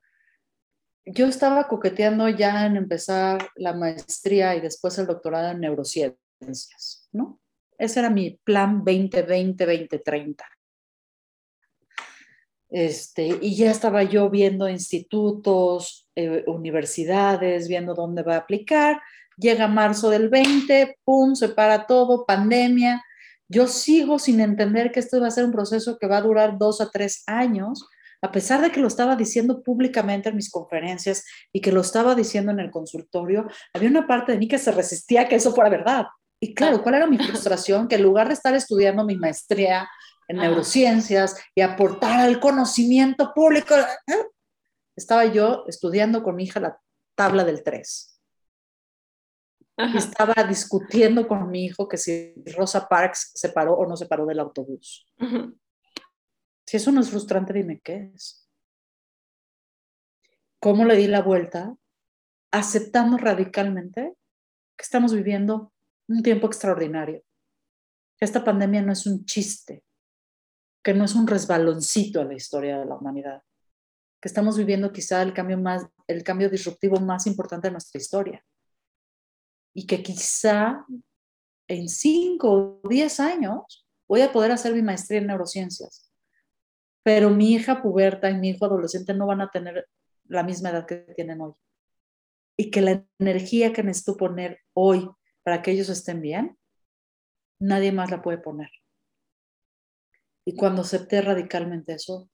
[1.05, 7.41] yo estaba coqueteando ya en empezar la maestría y después el doctorado en neurociencias, ¿no?
[7.77, 10.45] Ese era mi plan 2020-2030.
[12.71, 19.01] Este, y ya estaba yo viendo institutos, eh, universidades, viendo dónde va a aplicar.
[19.37, 23.03] Llega marzo del 20, ¡pum!, se para todo, pandemia.
[23.49, 26.59] Yo sigo sin entender que esto va a ser un proceso que va a durar
[26.59, 27.87] dos a tres años
[28.23, 32.15] a pesar de que lo estaba diciendo públicamente en mis conferencias y que lo estaba
[32.15, 35.53] diciendo en el consultorio, había una parte de mí que se resistía a que eso
[35.53, 36.07] fuera verdad.
[36.41, 37.89] Y claro, ¿cuál era mi frustración?
[37.89, 39.91] Que en lugar de estar estudiando mi maestría
[40.29, 44.15] en neurociencias y aportar al conocimiento público, ¿eh?
[44.97, 46.81] Estaba yo estudiando con mi hija la
[47.15, 48.21] tabla del 3.
[49.97, 54.27] Estaba discutiendo con mi hijo que si Rosa Parks se paró o no se paró
[54.27, 55.07] del autobús.
[56.67, 58.49] Si eso no es frustrante, dime qué es.
[60.61, 61.75] ¿Cómo le di la vuelta?
[62.53, 64.15] Aceptamos radicalmente
[64.77, 65.73] que estamos viviendo
[66.07, 67.23] un tiempo extraordinario.
[68.17, 69.83] Que esta pandemia no es un chiste,
[70.83, 73.43] que no es un resbaloncito en la historia de la humanidad,
[74.23, 78.43] que estamos viviendo quizá el cambio, más, el cambio disruptivo más importante de nuestra historia.
[79.75, 80.87] Y que quizá
[81.69, 86.13] en cinco o diez años voy a poder hacer mi maestría en neurociencias
[87.03, 89.89] pero mi hija puberta y mi hijo adolescente no van a tener
[90.25, 91.53] la misma edad que tienen hoy.
[92.57, 95.09] Y que la energía que necesito poner hoy
[95.43, 96.57] para que ellos estén bien,
[97.59, 98.71] nadie más la puede poner.
[100.45, 102.29] Y cuando acepté radicalmente eso,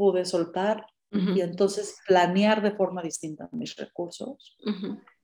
[0.00, 4.56] pude soltar y entonces planear de forma distinta mis recursos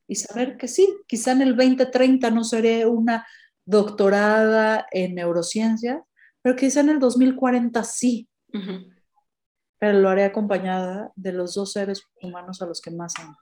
[0.07, 3.27] y saber que sí, quizá en el 2030 no seré una
[3.65, 6.03] doctorada en neurociencias,
[6.43, 8.29] pero quizá en el 2040 sí.
[9.79, 13.37] Pero lo haré acompañada de los dos seres humanos a los que más amo.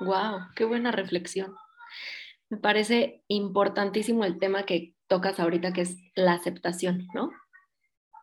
[0.00, 1.54] Wow, qué buena reflexión.
[2.50, 7.30] Me parece importantísimo el tema que tocas ahorita, que es la aceptación, ¿no?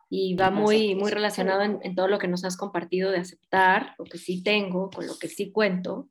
[0.08, 3.94] Y va muy, muy relacionado en, en, todo lo que nos has compartido de aceptar
[3.98, 6.08] lo que sí tengo, con lo que sí cuento,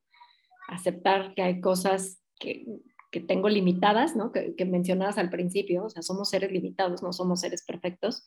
[0.67, 2.65] aceptar que hay cosas que,
[3.11, 4.31] que tengo limitadas, ¿no?
[4.31, 8.25] Que, que, mencionabas al principio, o sea, somos seres limitados, no somos seres perfectos,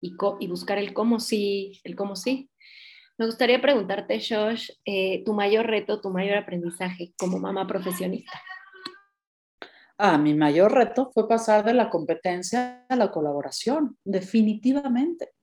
[0.00, 2.50] y, y buscar el cómo sí, el cómo sí.
[3.18, 8.42] Me gustaría preguntarte, Josh, eh, tu mayor reto, tu mayor aprendizaje como mamá profesionista.
[9.98, 15.34] Ah, mi mayor reto fue pasar de la competencia a la colaboración, definitivamente.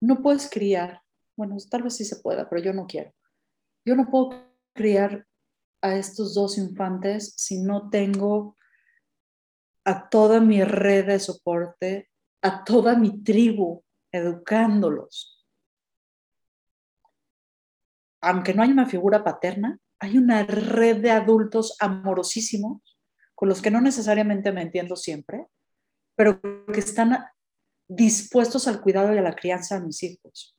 [0.00, 1.02] No puedes criar,
[1.36, 3.12] bueno, tal vez sí se pueda, pero yo no quiero.
[3.84, 4.30] Yo no puedo
[4.74, 5.26] criar
[5.80, 8.56] a estos dos infantes si no tengo
[9.84, 12.10] a toda mi red de soporte,
[12.42, 15.44] a toda mi tribu educándolos.
[18.20, 22.91] Aunque no hay una figura paterna, hay una red de adultos amorosísimos
[23.42, 25.48] con los que no necesariamente me entiendo siempre,
[26.14, 27.24] pero que están
[27.88, 30.56] dispuestos al cuidado y a la crianza de mis hijos.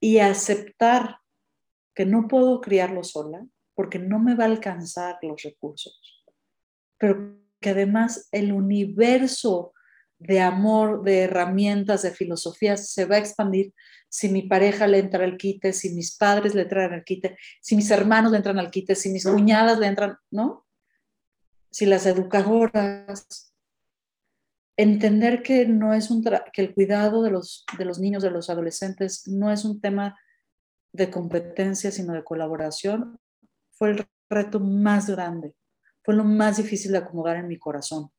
[0.00, 1.20] Y aceptar
[1.94, 6.26] que no puedo criarlos sola porque no me va a alcanzar los recursos,
[6.98, 9.72] pero que además el universo
[10.18, 13.72] de amor, de herramientas, de filosofías se va a expandir
[14.10, 17.76] si mi pareja le entra al quite, si mis padres le entran al quite, si
[17.76, 20.63] mis hermanos le entran al quite, si mis cuñadas le entran, ¿no?
[21.74, 23.52] Si las educadoras.
[24.76, 28.48] Entender que no es un que el cuidado de los, de los niños, de los
[28.48, 30.16] adolescentes, no es un tema
[30.92, 33.18] de competencia, sino de colaboración,
[33.72, 35.56] fue el reto más grande,
[36.04, 38.12] fue lo más difícil de acomodar en mi corazón.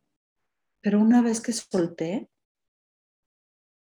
[0.82, 2.30] Pero una vez que solté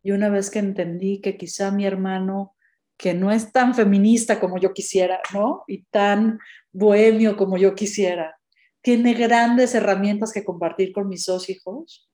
[0.01, 2.55] y una vez que entendí que quizá mi hermano,
[2.97, 5.63] que no es tan feminista como yo quisiera, ¿no?
[5.67, 6.39] Y tan
[6.71, 8.40] bohemio como yo quisiera,
[8.81, 12.09] tiene grandes herramientas que compartir con mis dos hijos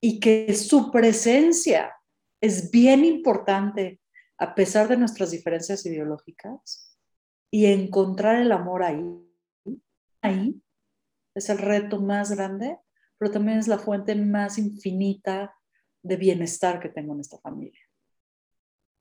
[0.00, 1.94] y que su presencia
[2.40, 4.00] es bien importante
[4.38, 6.98] a pesar de nuestras diferencias ideológicas
[7.50, 9.04] y encontrar el amor ahí,
[10.22, 10.60] ahí
[11.34, 12.78] es el reto más grande,
[13.18, 15.54] pero también es la fuente más infinita
[16.02, 17.80] de bienestar que tengo en esta familia.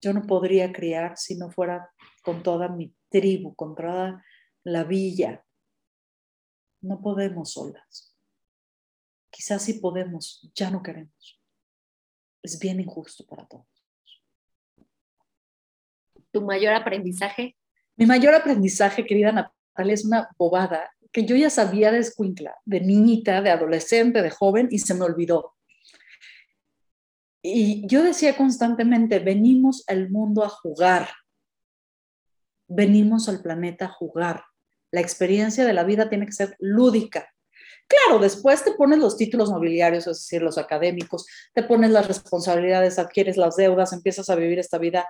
[0.01, 1.89] Yo no podría criar si no fuera
[2.23, 4.23] con toda mi tribu, con toda
[4.63, 5.45] la villa.
[6.83, 8.13] No podemos solas.
[9.31, 11.41] Quizás sí podemos, ya no queremos.
[12.43, 13.65] Es bien injusto para todos.
[16.31, 17.57] ¿Tu mayor aprendizaje?
[17.95, 22.81] Mi mayor aprendizaje, querida Natalia, es una bobada que yo ya sabía de escuincla, de
[22.81, 25.55] niñita, de adolescente, de joven, y se me olvidó.
[27.41, 31.09] Y yo decía constantemente, venimos al mundo a jugar,
[32.67, 34.43] venimos al planeta a jugar.
[34.93, 37.27] La experiencia de la vida tiene que ser lúdica.
[37.87, 42.97] Claro, después te pones los títulos nobiliarios, es decir, los académicos, te pones las responsabilidades,
[42.97, 45.05] adquieres las deudas, empiezas a vivir esta vida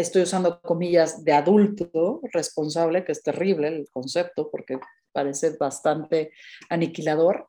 [0.00, 4.78] estoy usando comillas de adulto responsable, que es terrible el concepto porque
[5.12, 6.32] parece bastante
[6.68, 7.48] aniquilador.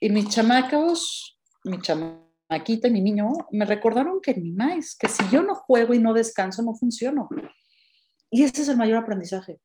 [0.00, 5.22] Y mis chamacos, mi chamaquita y mi niño me recordaron que ni más, que si
[5.30, 7.28] yo no juego y no descanso, no funciono.
[8.30, 9.60] Y ese es el mayor aprendizaje.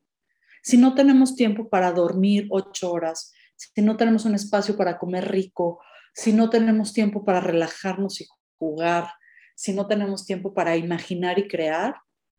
[0.65, 5.29] Si no tenemos tiempo para dormir ocho horas, si no tenemos un espacio para comer
[5.29, 5.79] rico,
[6.11, 8.25] si no tenemos tiempo para relajarnos y
[8.57, 9.11] jugar,
[9.55, 11.93] si no tenemos tiempo para imaginar y crear,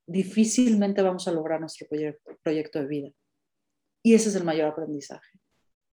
[0.09, 1.87] difícilmente vamos a lograr nuestro
[2.43, 3.11] proyecto, de vida.
[4.03, 5.39] Y ese es el mayor aprendizaje.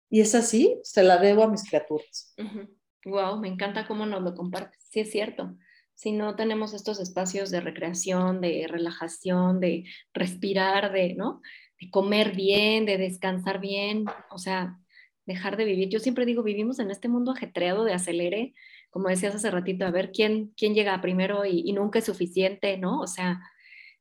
[0.10, 2.34] Y es así, se la debo a mis criaturas.
[3.04, 4.80] Wow, me encanta cómo nos lo compartes.
[4.90, 5.58] Sí, es cierto.
[5.96, 11.42] Si no tenemos estos espacios de recreación, de relajación, de respirar, de, ¿no?
[11.82, 14.80] De comer bien, de descansar bien, o sea,
[15.26, 15.90] dejar de vivir.
[15.90, 18.54] Yo siempre digo, vivimos en este mundo ajetreado de acelere,
[18.92, 23.00] como decías hace ratito, a ver quién, quién llega primero y, nunca es suficiente, ¿no?
[23.02, 23.42] O sea,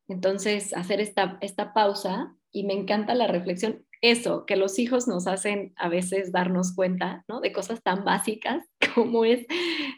[0.08, 5.26] entonces hacer esta, esta pausa y me encanta la reflexión, eso, que los hijos nos
[5.26, 7.40] hacen a veces darnos cuenta, ¿no?
[7.40, 9.46] De cosas tan básicas como es,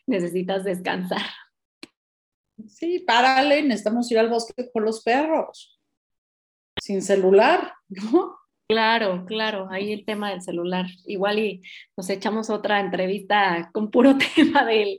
[0.07, 1.22] necesitas descansar.
[2.68, 5.80] Sí, párale, necesitamos ir al bosque con los perros,
[6.83, 8.35] sin celular, ¿no?
[8.68, 10.87] Claro, claro, ahí el tema del celular.
[11.07, 11.62] Igual y
[11.97, 14.99] nos echamos otra entrevista con puro tema del,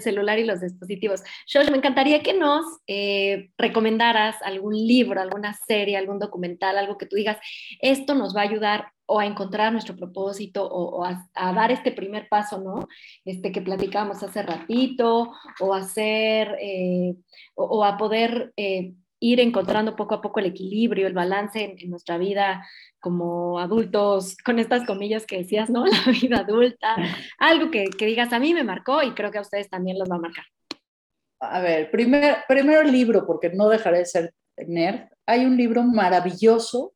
[0.00, 1.22] celular y los dispositivos.
[1.52, 7.06] Josh, me encantaría que nos eh, recomendaras algún libro, alguna serie, algún documental, algo que
[7.06, 7.36] tú digas,
[7.80, 12.28] esto nos va a ayudar o a encontrar nuestro propósito o, a, dar este primer
[12.28, 12.88] paso, ¿no?
[13.24, 17.14] Este que platicábamos hace ratito, o hacer, eh,
[17.54, 22.18] o, a poder eh, ir encontrando poco a poco el equilibrio, el balance en, nuestra
[22.18, 22.66] vida
[22.98, 25.86] como adultos, con estas comillas que decías, ¿no?
[26.06, 26.96] La vida adulta,
[27.38, 30.16] algo que, digas, a mí me marcó y creo que a ustedes también los va
[30.16, 30.44] a marcar.
[31.40, 34.34] A ver, primer, primero el libro, porque no dejaré de ser
[34.66, 35.08] nerd.
[35.24, 36.94] Hay un libro maravilloso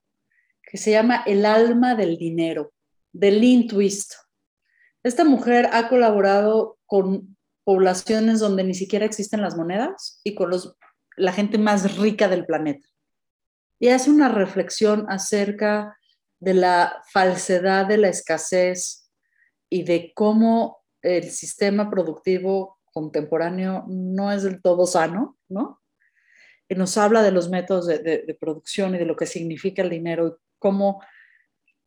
[0.63, 2.73] que se llama El alma del dinero,
[3.13, 4.15] de Lynn Twist.
[5.05, 10.77] Esta mujer ha colaborado con poblaciones donde ni siquiera existen las monedas y con los
[11.17, 12.87] la gente más rica del planeta.
[13.79, 15.99] Y hace una reflexión acerca
[16.39, 19.11] de la falsedad de la escasez
[19.69, 25.83] y de cómo el sistema productivo contemporáneo no es del todo sano, ¿no?
[26.69, 30.29] Y nos habla de los métodos de, producción y de lo que significa el dinero
[30.29, 31.03] y cómo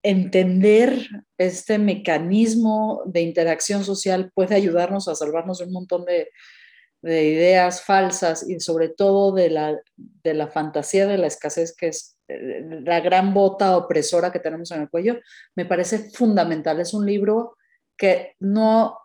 [0.01, 1.07] entender
[1.37, 6.29] este mecanismo de interacción social puede ayudarnos a salvarnos de un montón de,
[7.03, 12.17] ideas falsas y sobre todo de la, de la fantasía de la escasez, que es
[12.27, 15.19] eh, la gran bota opresora que tenemos en el cuello,
[15.55, 16.79] me parece fundamental.
[16.79, 17.55] Es un libro
[17.97, 18.97] que no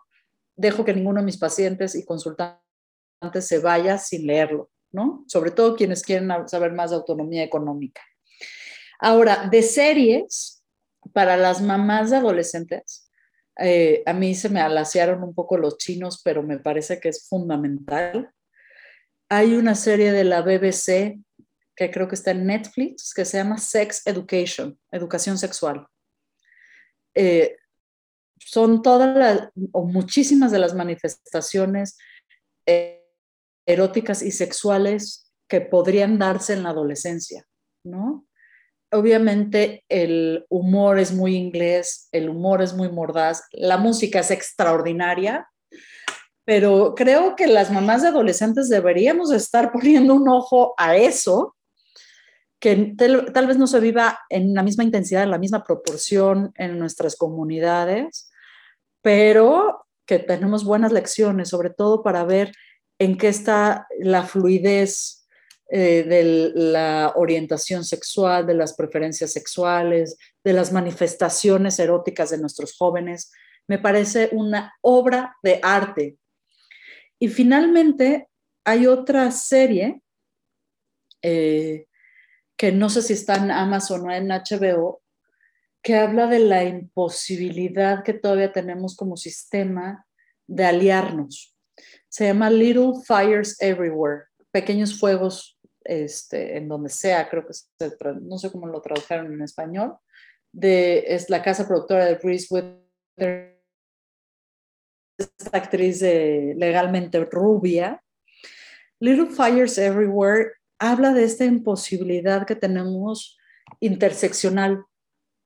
[0.55, 2.61] dejo que ninguno de mis pacientes y consultantes
[3.39, 5.23] se vaya sin leerlo, ¿no?
[5.27, 8.01] Sobre todo quienes quieren saber más de autonomía económica.
[8.99, 10.63] Ahora, de series,
[11.13, 13.04] para las mamás de adolescentes,
[13.59, 17.27] eh, a mí se me alaciaron un poco los chinos, pero me parece que es
[17.27, 18.31] fundamental.
[19.29, 21.19] Hay una serie de la BBC
[21.75, 25.87] que creo que está en Netflix, que se llama Sex Education, educación sexual.
[27.13, 27.57] Eh,
[28.37, 31.97] son todas las, o muchísimas de las manifestaciones
[32.65, 33.03] eh,
[33.65, 37.45] eróticas y sexuales que podrían darse en la adolescencia,
[37.83, 38.25] ¿no?
[38.91, 45.47] Obviamente el humor es muy inglés, el humor es muy mordaz, la música es extraordinaria,
[46.45, 51.55] pero creo que las mamás de adolescentes deberíamos estar poniendo un ojo a eso,
[52.59, 56.79] que tal, vez no se viva en la misma intensidad, en la misma proporción en
[56.79, 58.31] nuestras comunidades,
[59.01, 62.53] pero que tenemos buenas lecciones, sobre todo para ver
[62.97, 65.14] en qué está la fluidez
[65.67, 72.77] eh, de la orientación sexual, de las preferencias sexuales, de las manifestaciones eróticas de nuestros
[72.77, 73.31] jóvenes.
[73.67, 76.17] Me parece una obra de arte.
[77.17, 78.29] Y finalmente
[78.63, 80.03] hay otra serie
[81.23, 81.87] eh,
[82.55, 85.01] que no sé si está en Amazon o en HBO,
[85.81, 90.05] que habla de la imposibilidad que todavía tenemos como sistema
[90.47, 91.55] de aliarnos.
[92.07, 95.54] Se llama Little Fires Everywhere, pequeños fuegos
[95.85, 97.53] este, en donde sea, creo que
[98.21, 99.97] no sé cómo lo tradujeron en español,
[100.51, 103.55] de, es la casa productora de Reese Witherspoon,
[105.17, 108.03] esta actriz legalmente rubia.
[108.99, 113.37] Little Fires Everywhere habla de esta imposibilidad que tenemos
[113.79, 114.83] interseccional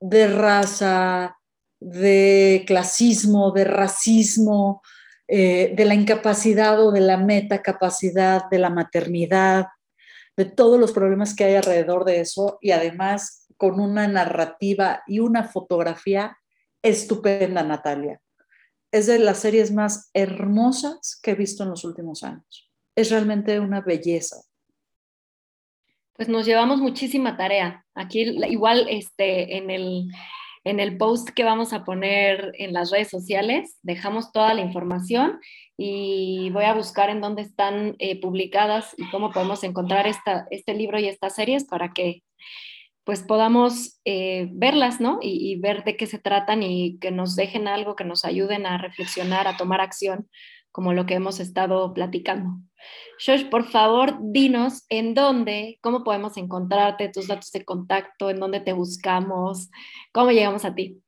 [0.00, 1.36] de raza,
[1.80, 4.82] de clasismo, de racismo,
[5.28, 9.66] eh, de la incapacidad o de la metacapacidad de la maternidad,
[10.40, 15.18] de todos los problemas que hay alrededor de eso y además con una narrativa y
[15.18, 16.38] una fotografía
[16.80, 18.22] estupenda, Natalia.
[18.90, 22.72] Es de las series más hermosas que he visto en los últimos años.
[22.96, 24.36] Es realmente una belleza.
[26.14, 27.84] Pues nos llevamos muchísima tarea.
[27.94, 30.10] Aquí igual este, en el
[30.64, 35.38] en el post que vamos a poner en las redes sociales dejamos toda la información
[35.76, 40.74] y voy a buscar en dónde están eh, publicadas y cómo podemos encontrar esta, este
[40.74, 42.22] libro y estas series para que
[43.04, 45.18] pues podamos eh, verlas, ¿no?
[45.22, 48.66] Y, y, ver de qué se tratan y que nos dejen algo, que nos ayuden
[48.66, 50.28] a reflexionar, a tomar acción
[50.72, 52.60] como lo que hemos estado platicando.
[53.24, 58.60] Josh, por favor, dinos en dónde, cómo podemos encontrarte, tus datos de contacto, en dónde
[58.60, 59.70] te buscamos,
[60.12, 61.02] cómo llegamos a ti.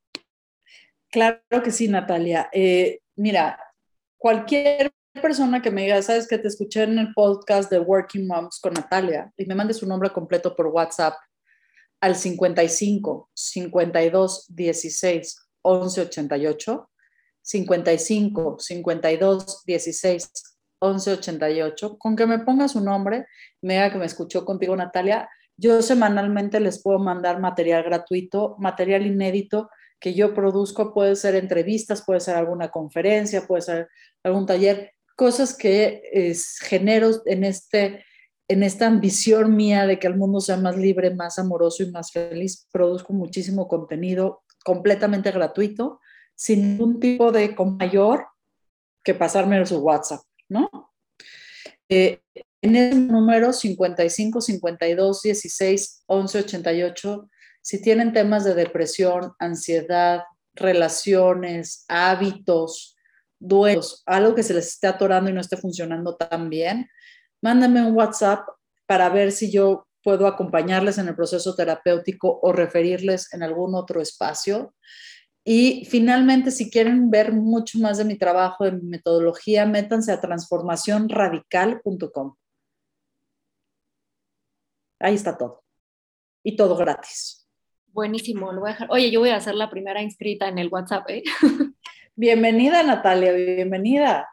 [1.09, 2.49] Claro que sí, Natalia.
[2.51, 3.59] Eh, mira,
[4.17, 4.91] cualquier
[5.21, 8.73] persona que me diga, sabes que te escuché en el podcast de Working Moms con
[8.73, 11.15] Natalia y me mande su nombre completo por WhatsApp
[12.01, 16.89] al 55 52 16 11 88
[17.43, 20.31] 55 52 16
[20.79, 23.27] 11 88, con que me ponga su nombre,
[23.61, 29.69] me que me escuchó contigo Natalia, yo semanalmente les puedo mandar material gratuito, material inédito
[29.99, 33.87] que yo produzco, puede ser entrevistas, puede ser alguna conferencia, puede ser
[34.23, 38.03] algún taller, cosas que es, genero en, este,
[38.49, 42.11] en esta ambición mía de que el mundo sea más libre, más amoroso y más
[42.11, 42.67] feliz.
[42.73, 46.01] Produzco muchísimo contenido completamente gratuito
[46.35, 48.27] sin ningún tipo de mayor
[49.03, 50.69] que pasarme su WhatsApp, ¿no?
[51.89, 52.21] Eh,
[52.61, 57.29] en el número 55 52 16 11 88,
[57.61, 60.23] si tienen temas de depresión, ansiedad,
[60.53, 62.95] relaciones, hábitos,
[63.39, 66.89] duelos, algo que se les esté atorando y no esté funcionando tan bien,
[67.41, 68.47] mándame un WhatsApp
[68.85, 74.01] para ver si yo puedo acompañarles en el proceso terapéutico o referirles en algún otro
[74.01, 74.73] espacio.
[75.45, 80.21] Y finalmente, si quieren ver mucho más de mi trabajo, de mi metodología, métanse a
[80.21, 82.35] transformacionradical.com.
[84.99, 85.63] Ahí está todo.
[86.43, 87.45] Y todo gratis.
[87.87, 88.87] Buenísimo, lo voy a dejar.
[88.89, 91.23] Oye, yo voy a hacer la primera inscrita en el WhatsApp, ¿eh?
[92.15, 94.29] Bienvenida, Natalia, bienvenida.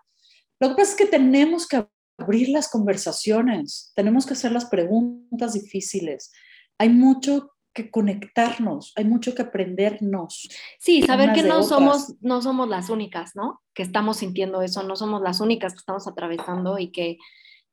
[0.60, 1.84] Lo que pasa es que tenemos que
[2.18, 6.30] abrir las conversaciones, tenemos que hacer las preguntas difíciles.
[6.78, 10.48] Hay mucho que conectarnos, hay mucho que aprendernos.
[10.78, 13.62] Sí, saber que no somos, no somos las únicas, ¿no?
[13.74, 17.18] Que estamos sintiendo eso, no somos las únicas que estamos atravesando y que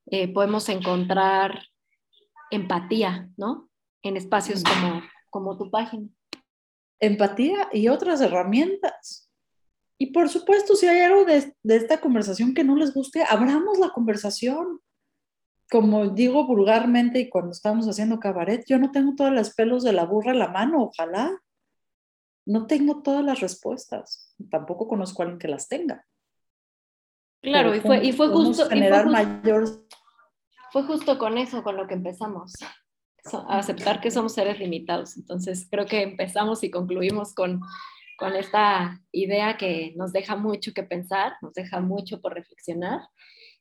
[0.07, 1.63] eh, podemos encontrar
[2.51, 3.69] empatía, ¿no?
[4.03, 6.07] En espacios como, como tu página.
[6.99, 9.29] Empatía y otras herramientas.
[9.99, 13.79] Y por supuesto, si hay algo de, de esta conversación que no les guste, abramos
[13.79, 14.79] la conversación
[15.69, 19.93] como digo vulgarmente y cuando estamos haciendo cabaret, yo no tengo todos los pelos de
[19.93, 21.41] la burra en la mano, ojalá.
[22.45, 24.33] No tengo todas las respuestas.
[24.49, 26.05] Tampoco conozco a alguien que las tenga.
[27.41, 28.69] Claro, y fue, y fue justo.
[28.69, 29.65] Generar fue mayor.
[30.71, 32.53] Fue justo con eso, con lo que empezamos.
[33.33, 35.17] A aceptar que somos seres limitados.
[35.17, 37.59] Entonces, creo que empezamos y concluimos con,
[38.17, 43.01] con esta idea que nos deja mucho que pensar, nos deja mucho por reflexionar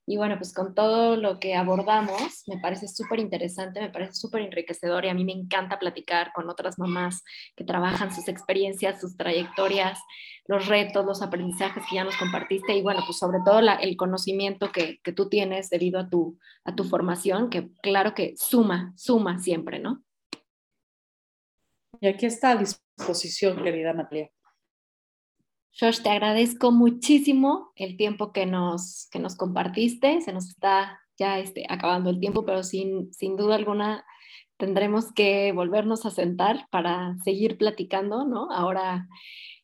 [0.09, 4.43] y bueno, pues con todo lo que abordamos, me parece súper interesante, me parece súper
[4.43, 7.25] enriquecedor y a mí me encanta platicar con otras mamás
[7.57, 9.99] que trabajan sus experiencias, sus trayectorias,
[10.47, 14.71] los retos, los aprendizajes que ya nos compartiste y bueno, pues sobre todo el conocimiento
[14.71, 19.41] que, que, tú tienes debido a tu, a tu formación, que claro que suma, suma
[19.41, 20.05] siempre, ¿no?
[22.01, 24.31] Y aquí está a disposición, querida Natalia.
[25.79, 30.22] Josh, te agradezco muchísimo el tiempo que nos, que nos compartiste.
[30.22, 34.05] Se nos está ya este, acabando el tiempo, pero sin, sin duda alguna
[34.57, 38.51] tendremos que volvernos a sentar para seguir platicando, ¿no?
[38.51, 39.07] Ahora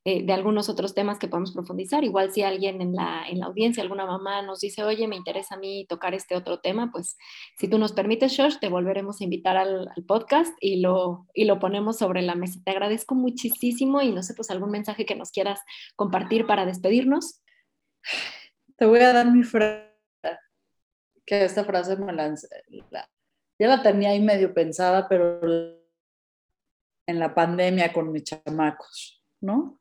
[0.05, 2.03] eh, de algunos otros temas que podemos profundizar.
[2.03, 5.55] Igual si alguien en la, en la audiencia, alguna mamá nos dice, oye, me interesa
[5.55, 7.17] a mí tocar este otro tema, pues
[7.59, 11.59] si tú nos permites, Josh, te volveremos a invitar al, podcast y lo, y lo
[11.59, 12.61] ponemos sobre la mesa.
[12.65, 15.61] Te agradezco muchísimo y no sé, pues algún mensaje que nos quieras
[15.95, 17.41] compartir para despedirnos.
[18.77, 19.89] Te voy a dar mi frase,
[21.25, 22.35] que esta frase me la
[23.63, 25.41] ya la tenía ahí medio pensada, pero
[27.07, 29.81] en la pandemia con mis chamacos, ¿no?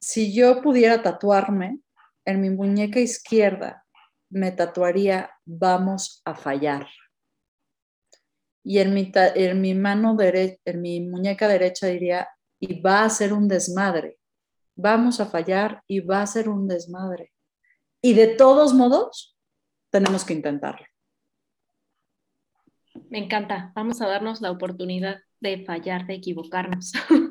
[0.00, 1.80] Si yo pudiera tatuarme,
[2.24, 3.84] en mi muñeca izquierda
[4.30, 6.86] me tatuaría vamos a fallar.
[8.62, 12.28] Y en mi, mano derecha, en mi muñeca derecha diría,
[12.60, 14.18] y va a ser un desmadre.
[14.76, 17.32] Vamos a fallar y va a ser un desmadre.
[18.02, 19.36] Y de todos modos,
[19.90, 20.86] tenemos que intentarlo.
[23.08, 23.72] Me encanta.
[23.74, 26.92] Vamos a darnos la oportunidad de fallar, de equivocarnos.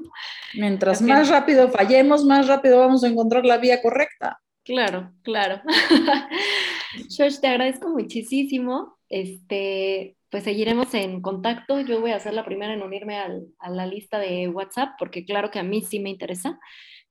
[0.53, 4.39] Mientras más rápido fallemos, más rápido vamos a encontrar la vía correcta.
[4.63, 5.61] Claro, claro.
[7.17, 8.97] Josh, te agradezco muchísimo.
[9.09, 11.79] Este, pues seguiremos en contacto.
[11.79, 15.51] Yo voy a ser la primera en unirme a la lista de WhatsApp porque claro
[15.51, 16.59] que a mí sí me interesa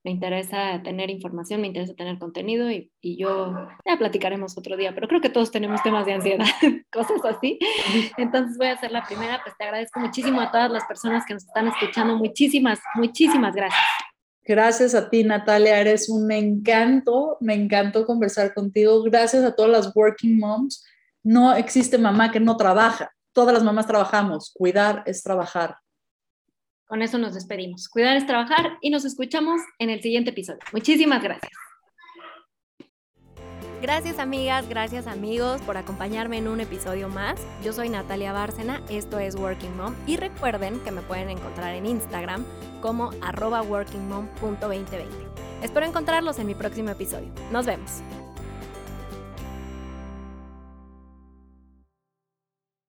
[0.07, 3.53] me interesa tener información, me interesa tener contenido y, y, yo
[3.85, 6.45] ya platicaremos otro día, pero creo que todos tenemos temas de ansiedad,
[6.93, 7.59] cosas así.
[8.15, 11.33] Entonces voy a ser la primera, pues te agradezco muchísimo a todas las personas que
[11.33, 13.81] nos están escuchando, muchísimas, muchísimas gracias.
[14.45, 19.03] Gracias a ti, Natalia, eres un encanto, me encantó conversar contigo.
[19.03, 20.85] Gracias a todas las working moms.
[21.21, 25.75] No existe mamá que no trabaja, todas las mamás trabajamos, cuidar es trabajar.
[26.87, 27.89] Con eso nos despedimos.
[27.89, 30.59] Cuidar es trabajar y nos escuchamos en el siguiente episodio.
[30.71, 31.51] Muchísimas gracias.
[33.81, 37.39] Gracias amigas, gracias amigos por acompañarme en un episodio más.
[37.63, 41.85] Yo soy Natalia Bárcena, esto es Working Mom y recuerden que me pueden encontrar en
[41.85, 42.43] Instagram
[42.81, 45.05] como arroba workingmom.2020.
[45.61, 47.29] Espero encontrarlos en mi próximo episodio.
[47.51, 48.01] Nos vemos.